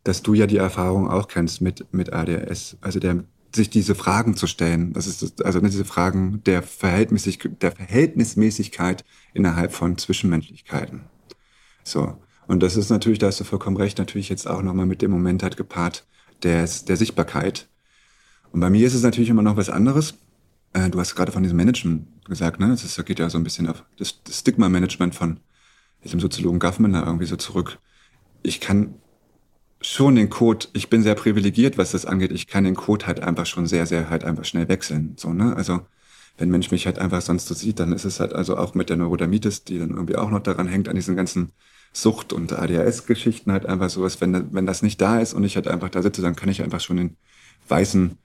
[0.07, 2.77] dass du ja die Erfahrung auch kennst mit, mit ADHS.
[2.79, 4.93] Also der, sich diese Fragen zu stellen.
[4.93, 9.03] Das ist also diese Fragen der, Verhältnismäßig, der Verhältnismäßigkeit
[9.33, 11.01] innerhalb von Zwischenmenschlichkeiten.
[11.83, 12.17] So.
[12.47, 15.11] Und das ist natürlich, da hast du vollkommen recht, natürlich jetzt auch nochmal mit dem
[15.11, 16.07] Moment halt gepaart
[16.43, 17.67] der, der Sichtbarkeit.
[18.53, 20.13] Und bei mir ist es natürlich immer noch was anderes.
[20.71, 22.69] Äh, du hast gerade von diesem Management gesagt, ne?
[22.69, 25.41] Das ist, geht ja so ein bisschen auf das, das Stigma-Management von
[26.05, 27.79] dem Soziologen Gaffman irgendwie so zurück.
[28.43, 28.95] Ich kann
[29.81, 32.31] schon den Code, ich bin sehr privilegiert, was das angeht.
[32.31, 35.13] Ich kann den Code halt einfach schon sehr, sehr halt einfach schnell wechseln.
[35.17, 35.55] So, ne?
[35.55, 35.81] Also,
[36.37, 38.89] wenn Mensch mich halt einfach sonst so sieht, dann ist es halt also auch mit
[38.89, 41.51] der Neurodermitis, die dann irgendwie auch noch daran hängt, an diesen ganzen
[41.93, 45.67] Sucht- und ADHS-Geschichten halt einfach sowas, wenn, wenn das nicht da ist und ich halt
[45.67, 47.17] einfach da sitze, dann kann ich einfach schon den
[47.67, 48.17] weißen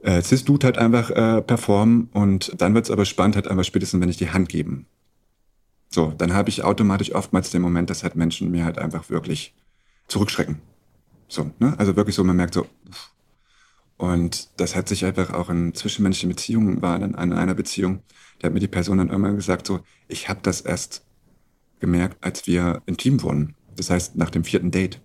[0.00, 4.08] äh, Cis-Dude halt einfach äh, performen und dann wird's aber spannend halt einfach spätestens, wenn
[4.08, 4.86] ich die Hand geben.
[5.88, 9.54] So, dann habe ich automatisch oftmals den Moment, dass halt Menschen mir halt einfach wirklich
[10.08, 10.60] zurückschrecken.
[11.28, 11.74] So, ne?
[11.78, 12.66] Also wirklich so, man merkt so.
[13.96, 18.02] Und das hat sich einfach auch in zwischenmenschlichen Beziehungen war dann an einer Beziehung,
[18.38, 21.02] da hat mir die Person dann irgendwann gesagt so, ich habe das erst
[21.80, 23.54] gemerkt, als wir intim wurden.
[23.74, 25.00] Das heißt, nach dem vierten Date.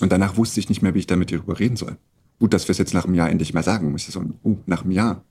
[0.00, 1.96] Und danach wusste ich nicht mehr, wie ich da mit dir drüber reden soll.
[2.38, 3.94] Gut, dass wir es jetzt nach einem Jahr endlich mal sagen.
[3.94, 5.24] Ich so, uh, nach einem Jahr.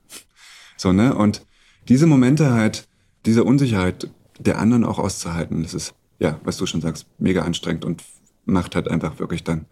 [0.76, 1.14] So, ne?
[1.14, 1.46] Und
[1.88, 2.88] diese Momente halt,
[3.26, 7.84] diese Unsicherheit der anderen auch auszuhalten, das ist, ja, was du schon sagst, mega anstrengend
[7.84, 8.02] und
[8.44, 9.66] macht halt einfach wirklich dann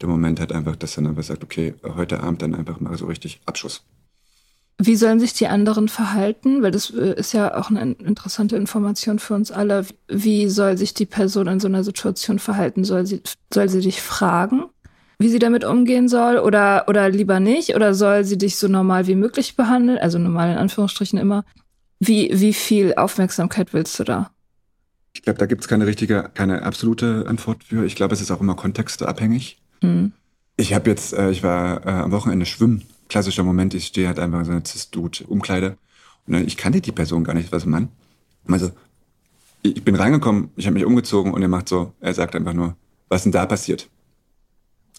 [0.00, 3.06] der Moment halt einfach, dass er einfach sagt, okay, heute Abend dann einfach mal so
[3.06, 3.84] richtig Abschuss.
[4.78, 6.62] Wie sollen sich die anderen verhalten?
[6.62, 9.86] Weil das äh, ist ja auch eine interessante Information für uns alle.
[10.08, 12.82] Wie soll sich die Person in so einer Situation verhalten?
[12.82, 13.22] Soll sie,
[13.52, 14.64] soll sie dich fragen,
[15.20, 17.76] wie sie damit umgehen soll oder, oder lieber nicht?
[17.76, 19.98] Oder soll sie dich so normal wie möglich behandeln?
[19.98, 21.44] Also normal in Anführungsstrichen immer.
[22.00, 24.33] Wie, wie viel Aufmerksamkeit willst du da?
[25.14, 27.84] Ich glaube, da gibt es keine richtige, keine absolute Antwort für.
[27.84, 29.58] Ich glaube, es ist auch immer kontexteabhängig.
[29.80, 30.12] Mhm.
[30.56, 32.82] Ich habe jetzt, äh, ich war äh, am Wochenende schwimmen.
[33.08, 35.76] Klassischer Moment, ich stehe halt einfach in so einer Cis-Dude-Umkleide.
[36.26, 37.88] Und dann, ich kannte die Person gar nicht, was ein Mann.
[38.48, 38.70] Also,
[39.62, 42.76] ich bin reingekommen, ich habe mich umgezogen und er macht so, er sagt einfach nur,
[43.08, 43.88] was denn da passiert?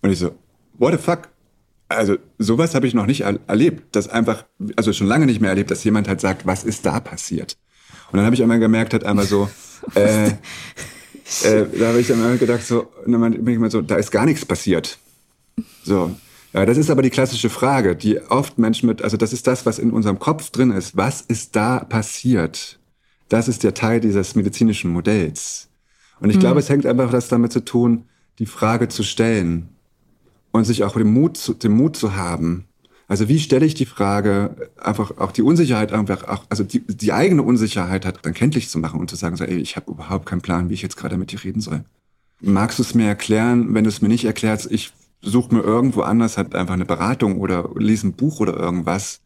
[0.02, 0.36] Und ich so,
[0.74, 1.30] what the fuck?
[1.88, 4.46] Also sowas habe ich noch nicht er erlebt, dass einfach,
[4.76, 7.58] also schon lange nicht mehr erlebt, dass jemand halt sagt, was ist da passiert?
[8.12, 9.50] Und dann habe ich einmal gemerkt, hat einmal so,
[9.94, 10.28] äh,
[11.44, 14.26] äh, da habe ich dann mal gedacht, so, bin ich mal so, da ist gar
[14.26, 14.98] nichts passiert.
[15.84, 16.16] So.
[16.54, 19.66] Ja, das ist aber die klassische Frage, die oft Menschen mit, also das ist das,
[19.66, 20.96] was in unserem Kopf drin ist.
[20.96, 22.80] Was ist da passiert?
[23.28, 25.68] Das ist der Teil dieses medizinischen Modells.
[26.22, 26.42] Und ich mhm.
[26.42, 28.06] glaube, es hängt einfach das damit zu tun,
[28.40, 29.70] die Frage zu stellen
[30.52, 32.66] und sich auch den Mut zu, den Mut zu haben,
[33.08, 37.14] Also wie stelle ich die Frage, einfach auch die Unsicherheit, einfach auch, also die, die
[37.14, 40.26] eigene Unsicherheit hat dann kenntlich zu machen und zu sagen, so, ey, ich habe überhaupt
[40.26, 41.84] keinen Plan, wie ich jetzt gerade mit dir reden soll.
[42.42, 43.74] Magst du es mir erklären?
[43.74, 44.92] Wenn du es mir nicht erklärst, ich
[45.22, 49.22] suche mir irgendwo anders halt einfach eine Beratung oder lese ein Buch oder irgendwas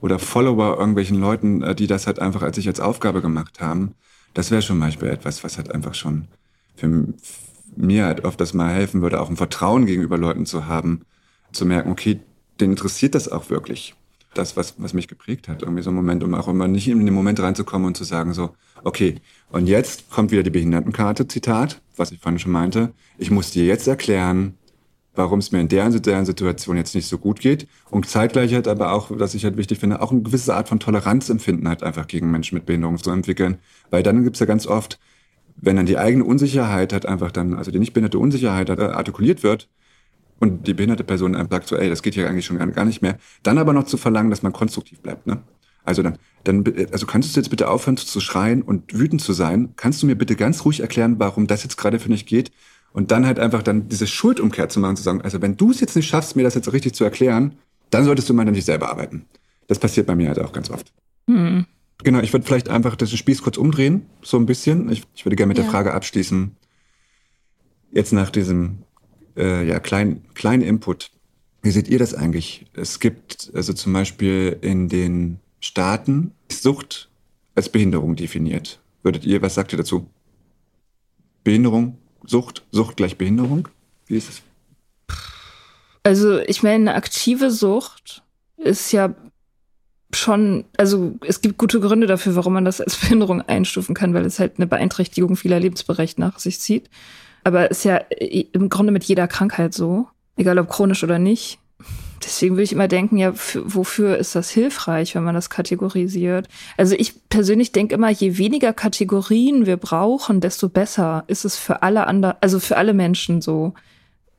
[0.00, 3.94] oder Follower irgendwelchen Leuten, äh, die das halt einfach als sich als Aufgabe gemacht haben.
[4.34, 6.28] Das wäre schon Beispiel etwas, was halt einfach schon
[6.74, 7.06] für
[7.74, 11.02] mir halt oft das mal helfen würde, auch ein Vertrauen gegenüber Leuten zu haben,
[11.52, 12.20] zu merken, okay,
[12.60, 13.94] den interessiert das auch wirklich.
[14.34, 17.04] Das, was, was mich geprägt hat, irgendwie so ein Moment, um auch immer nicht in
[17.04, 18.50] den Moment reinzukommen und zu sagen so,
[18.84, 19.16] okay,
[19.50, 22.92] und jetzt kommt wieder die Behindertenkarte, Zitat, was ich vorhin schon meinte.
[23.16, 24.58] Ich muss dir jetzt erklären,
[25.16, 27.66] warum es mir in der und der Situation jetzt nicht so gut geht.
[27.90, 30.80] Und zeitgleich halt aber auch, was ich halt wichtig finde, auch eine gewisse Art von
[30.80, 33.58] Toleranzempfinden halt einfach gegen Menschen mit Behinderung zu entwickeln.
[33.90, 34.98] Weil dann gibt's ja ganz oft,
[35.56, 39.42] wenn dann die eigene Unsicherheit halt einfach dann, also die nicht behinderte Unsicherheit halt artikuliert
[39.42, 39.68] wird,
[40.38, 43.02] und die behinderte Person einem sagt so, ey, das geht ja eigentlich schon gar nicht
[43.02, 45.42] mehr, dann aber noch zu verlangen, dass man konstruktiv bleibt, ne?
[45.84, 49.72] Also dann, dann, also kannst du jetzt bitte aufhören zu schreien und wütend zu sein?
[49.76, 52.50] Kannst du mir bitte ganz ruhig erklären, warum das jetzt gerade für mich geht?
[52.92, 55.80] Und dann halt einfach dann diese Schuldumkehr zu machen, zu sagen, also wenn du es
[55.80, 57.52] jetzt nicht schaffst, mir das jetzt richtig zu erklären,
[57.90, 59.26] dann solltest du mal an dich selber arbeiten.
[59.68, 60.92] Das passiert bei mir halt auch ganz oft.
[61.28, 61.66] Hm.
[62.02, 64.90] Genau, ich würde vielleicht einfach das Spieß kurz umdrehen, so ein bisschen.
[64.90, 65.64] Ich, ich würde gerne mit ja.
[65.64, 66.56] der Frage abschließen,
[67.92, 68.78] jetzt nach diesem
[69.36, 71.10] äh, ja, kleinen kleinen Input.
[71.62, 72.66] Wie seht ihr das eigentlich?
[72.74, 77.08] Es gibt also zum Beispiel in den Staaten Sucht
[77.54, 78.80] als Behinderung definiert.
[79.02, 80.08] Würdet ihr, was sagt ihr dazu?
[81.42, 83.68] Behinderung, Sucht, Sucht gleich Behinderung?
[84.06, 84.42] Wie ist es?
[86.02, 88.22] Also ich meine, eine aktive Sucht
[88.56, 89.14] ist ja
[90.12, 94.24] schon, also es gibt gute Gründe dafür, warum man das als Behinderung einstufen kann, weil
[94.24, 96.88] es halt eine Beeinträchtigung vieler Lebensbereiche nach sich zieht.
[97.46, 101.60] Aber ist ja im Grunde mit jeder Krankheit so, egal ob chronisch oder nicht.
[102.20, 106.48] Deswegen würde ich immer denken, ja, wofür ist das hilfreich, wenn man das kategorisiert?
[106.76, 111.84] Also ich persönlich denke immer, je weniger Kategorien wir brauchen, desto besser ist es für
[111.84, 113.74] alle anderen, also für alle Menschen so.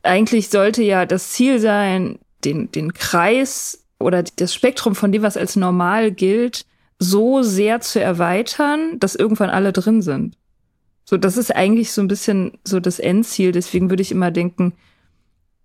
[0.04, 5.38] Eigentlich sollte ja das Ziel sein, den, den Kreis oder das Spektrum von dem, was
[5.38, 6.66] als normal gilt,
[7.00, 10.36] so sehr zu erweitern, dass irgendwann alle drin sind.
[11.10, 13.54] So, das ist eigentlich so ein bisschen so das Endziel.
[13.54, 14.74] Deswegen würde ich immer denken,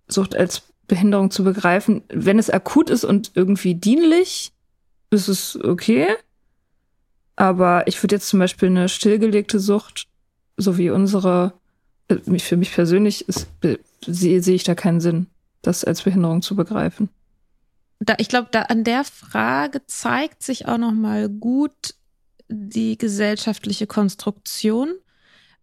[0.07, 4.53] Sucht als Behinderung zu begreifen, wenn es akut ist und irgendwie dienlich,
[5.09, 6.07] ist es okay.
[7.35, 10.07] Aber ich würde jetzt zum Beispiel eine stillgelegte Sucht,
[10.55, 11.53] so wie unsere,
[12.07, 13.47] äh, für mich persönlich, ist,
[14.05, 15.27] sehe, sehe ich da keinen Sinn,
[15.61, 17.09] das als Behinderung zu begreifen.
[17.99, 21.95] Da, ich glaube, da an der Frage zeigt sich auch noch mal gut
[22.49, 24.93] die gesellschaftliche Konstruktion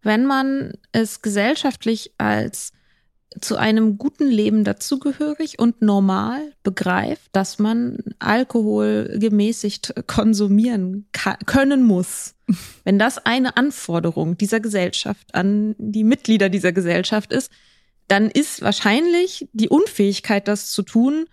[0.03, 2.73] wenn man es gesellschaftlich als
[3.41, 11.07] zu einem guten Leben dazugehörig und normal begreift, dass man Alkohol gemäßigt konsumieren
[11.47, 12.35] können muss.
[12.85, 17.53] Wenn das eine Anforderung dieser Gesellschaft an die Mitglieder dieser Gesellschaft ist,
[18.09, 21.27] dann ist wahrscheinlich die Unfähigkeit, das zu tun,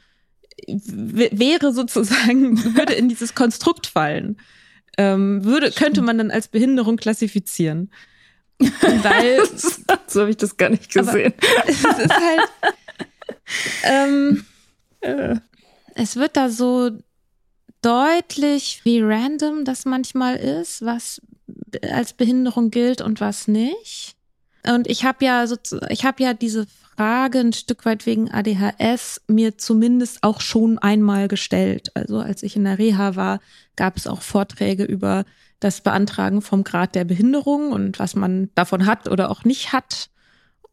[0.67, 4.37] wäre sozusagen, würde in dieses Konstrukt fallen.
[4.99, 7.91] Ähm, würde, könnte man dann als Behinderung klassifizieren.
[8.81, 9.47] Weil.
[10.07, 11.33] so habe ich das gar nicht gesehen.
[11.67, 12.49] es ist halt.
[13.83, 14.45] ähm,
[15.01, 15.35] äh.
[15.95, 16.91] Es wird da so
[17.81, 21.21] deutlich, wie random das manchmal ist, was
[21.89, 24.15] als Behinderung gilt und was nicht.
[24.65, 25.55] Und ich habe ja so,
[25.89, 31.27] ich habe ja diese Frage ein Stück weit wegen ADHS mir zumindest auch schon einmal
[31.27, 31.91] gestellt.
[31.93, 33.39] Also als ich in der Reha war,
[33.75, 35.23] gab es auch Vorträge über
[35.59, 40.09] das Beantragen vom Grad der Behinderung und was man davon hat oder auch nicht hat.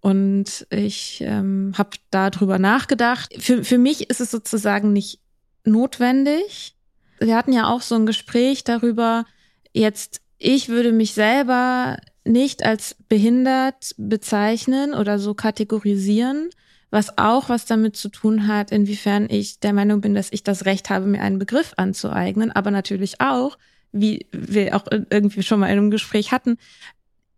[0.01, 3.35] Und ich ähm, habe darüber nachgedacht.
[3.39, 5.21] Für, für mich ist es sozusagen nicht
[5.65, 6.77] notwendig.
[7.19, 9.25] Wir hatten ja auch so ein Gespräch darüber,
[9.73, 16.51] jetzt, ich würde mich selber nicht als behindert bezeichnen oder so kategorisieren,
[16.91, 20.65] was auch was damit zu tun hat, inwiefern ich der Meinung bin, dass ich das
[20.65, 23.59] Recht habe, mir einen Begriff anzueignen, aber natürlich auch,
[23.95, 26.59] wie wir auch irgendwie schon mal in einem Gespräch hatten,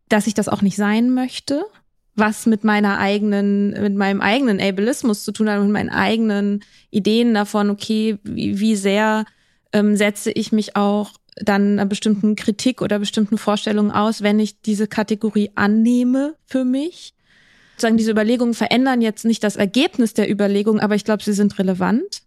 [0.08, 1.64] dass ich das auch nicht sein möchte,
[2.14, 7.34] was mit meiner eigenen, mit meinem eigenen Ableismus zu tun hat, mit meinen eigenen Ideen
[7.34, 9.26] davon, okay, wie, wie sehr
[9.72, 14.62] ähm, setze ich mich auch dann einer bestimmten Kritik oder bestimmten Vorstellungen aus, wenn ich
[14.62, 17.12] diese Kategorie annehme für mich.
[17.76, 21.58] Sagen, diese Überlegungen verändern jetzt nicht das Ergebnis der Überlegung, aber ich glaube, sie sind
[21.58, 22.22] relevant.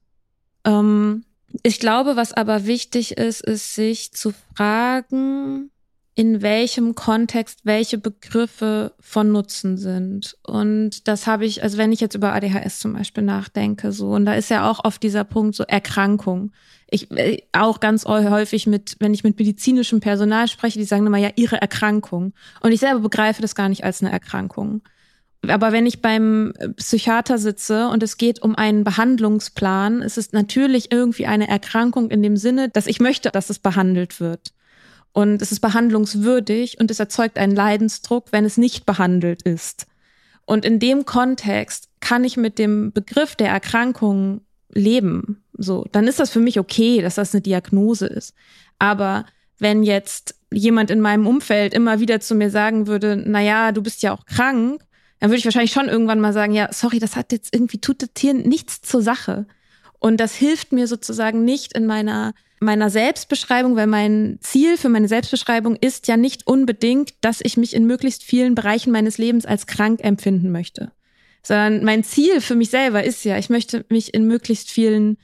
[0.64, 1.24] Ähm,
[1.64, 5.72] ich glaube, was aber wichtig ist, ist sich zu fragen,
[6.20, 10.36] in welchem Kontext welche Begriffe von Nutzen sind.
[10.44, 14.26] Und das habe ich, also wenn ich jetzt über ADHS zum Beispiel nachdenke, so, und
[14.26, 16.52] da ist ja auch oft dieser Punkt so Erkrankung.
[16.90, 21.18] Ich äh, auch ganz häufig mit, wenn ich mit medizinischem Personal spreche, die sagen immer
[21.18, 22.34] ja ihre Erkrankung.
[22.60, 24.82] Und ich selber begreife das gar nicht als eine Erkrankung.
[25.48, 30.92] Aber wenn ich beim Psychiater sitze und es geht um einen Behandlungsplan, ist es natürlich
[30.92, 34.54] irgendwie eine Erkrankung in dem Sinne, dass ich möchte, dass es behandelt wird.
[35.14, 39.88] Und es ist behandlungswürdig und es erzeugt einen Leidensdruck, wenn es nicht behandelt ist.
[40.46, 45.44] Und in dem Kontext kann ich mit dem Begriff der Erkrankung leben.
[45.54, 48.34] So, dann ist das für mich okay, dass das eine Diagnose ist.
[48.78, 49.26] Aber
[49.58, 53.82] wenn jetzt jemand in meinem Umfeld immer wieder zu mir sagen würde, na ja, du
[53.82, 54.82] bist ja auch krank,
[55.20, 58.02] dann würde ich wahrscheinlich schon irgendwann mal sagen, ja, sorry, das hat jetzt irgendwie tut
[58.02, 59.48] das Tier nichts zur Sache.
[60.00, 65.08] Und das hilft mir sozusagen nicht in meiner meiner Selbstbeschreibung, weil mein Ziel für meine
[65.08, 69.66] Selbstbeschreibung ist ja nicht unbedingt, dass ich mich in möglichst vielen Bereichen meines Lebens als
[69.66, 70.92] krank empfinden möchte.
[71.42, 75.18] Sondern mein Ziel für mich selber ist ja, ich möchte mich in möglichst vielen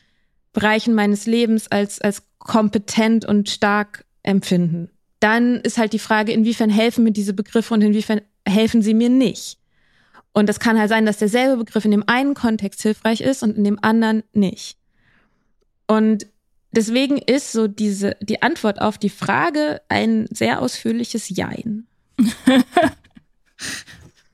[0.53, 4.89] Bereichen meines Lebens als, als kompetent und stark empfinden.
[5.19, 9.09] Dann ist halt die Frage, inwiefern helfen mir diese Begriffe und inwiefern helfen sie mir
[9.09, 9.57] nicht.
[10.35, 13.57] Und das kann halt sein, dass derselbe Begriff in dem einen Kontext hilfreich ist und
[13.57, 14.77] in dem anderen nicht.
[15.87, 16.27] Und
[16.75, 21.87] Deswegen ist so diese, die Antwort auf die Frage ein sehr ausführliches Jein.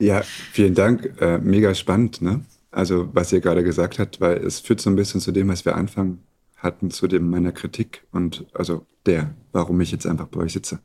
[0.00, 1.20] ja, vielen Dank.
[1.20, 2.44] Äh, mega spannend, ne?
[2.72, 5.64] Also, was ihr gerade gesagt habt, weil es führt so ein bisschen zu dem, was
[5.64, 6.24] wir anfangen
[6.56, 10.80] hatten, zu dem meiner Kritik und also der, warum ich jetzt einfach bei euch sitze.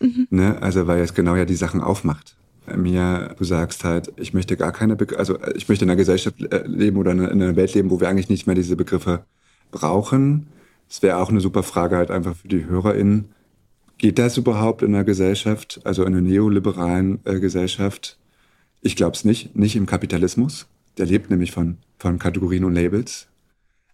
[0.00, 0.28] Mhm.
[0.30, 0.62] Ne?
[0.62, 2.36] Also, weil es genau ja die Sachen aufmacht.
[2.76, 6.40] Mir, du sagst halt, ich möchte gar keine, Be also ich möchte in einer Gesellschaft
[6.40, 9.24] äh, leben oder in einer Welt leben, wo wir eigentlich nicht mehr diese Begriffe
[9.70, 10.46] brauchen
[10.90, 13.26] es wäre auch eine super Frage halt einfach für die HörerInnen.
[13.96, 18.18] Geht das überhaupt in einer Gesellschaft, also in einer neoliberalen äh, Gesellschaft?
[18.82, 19.54] Ich glaube es nicht.
[19.54, 20.66] Nicht im Kapitalismus.
[20.98, 23.28] Der lebt nämlich von, von Kategorien und Labels.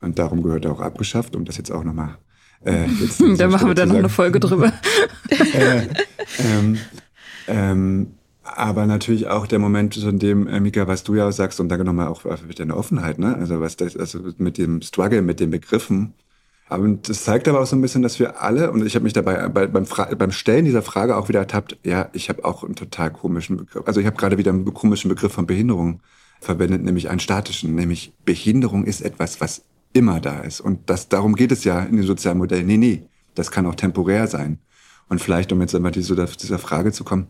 [0.01, 2.17] Und darum gehört er auch abgeschafft, um das jetzt auch nochmal.
[2.65, 2.87] Äh,
[3.37, 4.73] da machen wir dann noch eine Folge drüber.
[5.53, 5.83] äh,
[6.39, 6.79] ähm,
[7.47, 8.15] ähm,
[8.55, 11.85] aber natürlich auch der Moment, in dem, äh, Mika, was du ja sagst, und danke
[11.85, 13.37] nochmal auch für deine Offenheit, ne?
[13.37, 16.15] Also was das, also mit dem Struggle, mit den Begriffen,
[16.69, 19.13] aber das zeigt aber auch so ein bisschen, dass wir alle, und ich habe mich
[19.13, 19.87] dabei bei, beim,
[20.19, 23.87] beim Stellen dieser Frage auch wieder ertappt, ja, ich habe auch einen total komischen Begriff.
[23.87, 26.01] Also ich habe gerade wieder einen komischen Begriff von Behinderung
[26.41, 30.61] verwendet, nämlich einen statischen, nämlich Behinderung ist etwas, was immer da ist.
[30.61, 32.67] Und das, darum geht es ja in den sozialen Modellen.
[32.67, 34.59] Nee, nee, das kann auch temporär sein.
[35.09, 37.29] Und vielleicht, um jetzt einmal zu dieser Frage zu kommen,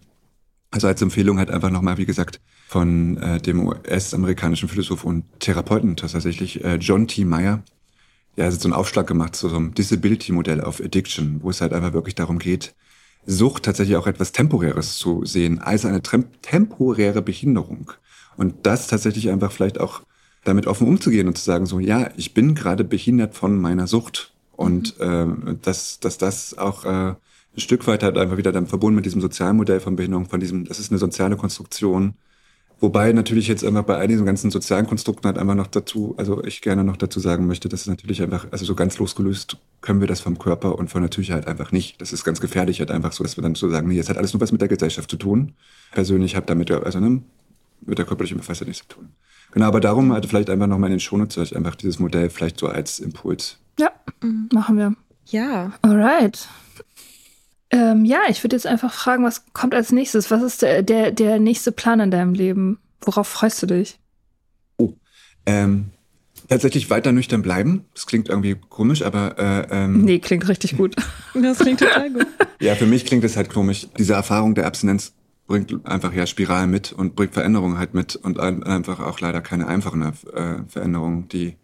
[0.70, 5.96] also als Empfehlung hat einfach nochmal, wie gesagt, von äh, dem US-amerikanischen Philosoph und Therapeuten
[5.96, 7.24] tatsächlich äh, John T.
[7.24, 7.62] Meyer,
[8.36, 11.72] ja, also so einen Aufschlag gemacht zu so einem Disability-Modell auf Addiction, wo es halt
[11.72, 12.74] einfach wirklich darum geht,
[13.28, 17.90] Sucht tatsächlich auch etwas Temporäres zu sehen, als eine temporäre Behinderung.
[18.36, 20.02] Und das tatsächlich einfach vielleicht auch
[20.44, 24.32] damit offen umzugehen und zu sagen, so, ja, ich bin gerade behindert von meiner Sucht.
[24.54, 25.48] Und mhm.
[25.48, 27.14] äh, dass, dass das auch äh,
[27.56, 30.64] ein Stück weit halt einfach wieder dann verbunden mit diesem Sozialmodell von Behinderung, von diesem,
[30.64, 32.14] das ist eine soziale Konstruktion,
[32.78, 36.44] Wobei natürlich jetzt einfach bei all diesen ganzen sozialen Konstrukten halt einfach noch dazu, also
[36.44, 40.00] ich gerne noch dazu sagen möchte, dass es natürlich einfach, also so ganz losgelöst können
[40.00, 42.00] wir das vom Körper und von der Psyche halt einfach nicht.
[42.02, 44.18] Das ist ganz gefährlich halt einfach so, dass wir dann so sagen, nee, jetzt hat
[44.18, 45.54] alles nur was mit der Gesellschaft zu tun.
[45.92, 47.22] Persönlich habe damit, also ne,
[47.80, 49.08] mit der körperlichen Befassung nichts zu tun.
[49.52, 52.58] Genau, aber darum halt vielleicht einfach nochmal in den Shownotes euch einfach dieses Modell vielleicht
[52.58, 53.58] so als Impuls.
[53.78, 53.90] Ja,
[54.52, 54.94] machen wir.
[55.28, 55.72] Ja.
[55.80, 56.46] Alright.
[57.70, 60.30] Ähm, ja, ich würde jetzt einfach fragen, was kommt als nächstes?
[60.30, 62.78] Was ist der, der, der nächste Plan in deinem Leben?
[63.00, 63.98] Worauf freust du dich?
[64.76, 64.92] Oh,
[65.46, 65.90] ähm,
[66.48, 67.84] tatsächlich weiter nüchtern bleiben.
[67.94, 70.94] Das klingt irgendwie komisch, aber äh, ähm, nee, klingt richtig gut.
[71.34, 72.26] das klingt total gut.
[72.60, 73.88] Ja, für mich klingt das halt komisch.
[73.98, 75.12] Diese Erfahrung der Abstinenz
[75.46, 79.66] bringt einfach ja Spiralen mit und bringt Veränderungen halt mit und einfach auch leider keine
[79.66, 80.12] einfachen äh,
[80.68, 81.56] Veränderungen, die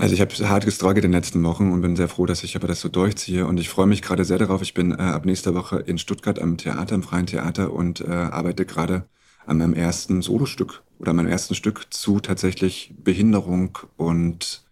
[0.00, 2.56] also ich habe hart gestruggelt in den letzten Wochen und bin sehr froh, dass ich
[2.56, 3.46] aber das so durchziehe.
[3.46, 4.62] Und ich freue mich gerade sehr darauf.
[4.62, 8.10] Ich bin äh, ab nächster Woche in Stuttgart am Theater, im Freien Theater und äh,
[8.10, 9.04] arbeite gerade
[9.46, 14.64] an meinem ersten Solostück oder meinem ersten Stück zu tatsächlich Behinderung und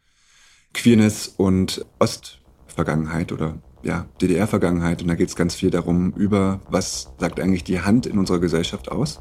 [0.72, 5.02] Queerness und Ostvergangenheit oder ja, DDR-Vergangenheit.
[5.02, 8.38] Und da geht es ganz viel darum, über was sagt eigentlich die Hand in unserer
[8.38, 9.20] Gesellschaft aus.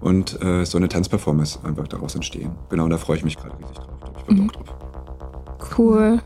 [0.00, 2.50] Und äh, so eine Tanzperformance einfach daraus entstehen.
[2.68, 4.12] Genau, und da freue ich mich gerade riesig drauf.
[4.18, 4.48] Ich bin mhm.
[4.48, 4.83] drauf.
[5.76, 6.20] Cool.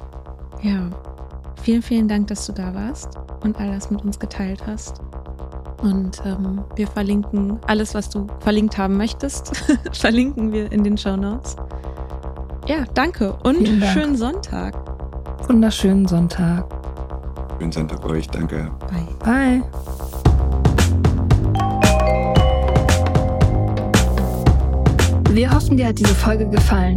[0.62, 0.91] Ja.
[1.62, 3.11] Vielen, vielen Dank, dass du da warst
[3.43, 5.01] und all das mit uns geteilt hast.
[5.82, 9.57] Und ähm, wir verlinken alles, was du verlinkt haben möchtest,
[9.93, 11.57] verlinken wir in den Show Notes.
[12.66, 13.84] Ja, danke und Dank.
[13.93, 14.74] schönen Sonntag.
[15.49, 16.66] Wunderschönen Sonntag.
[17.59, 18.28] Schönen Sonntag euch.
[18.28, 18.70] Danke.
[19.24, 19.62] Bye.
[19.62, 19.62] Bye.
[25.30, 26.97] Wir hoffen, dir hat diese Folge gefallen.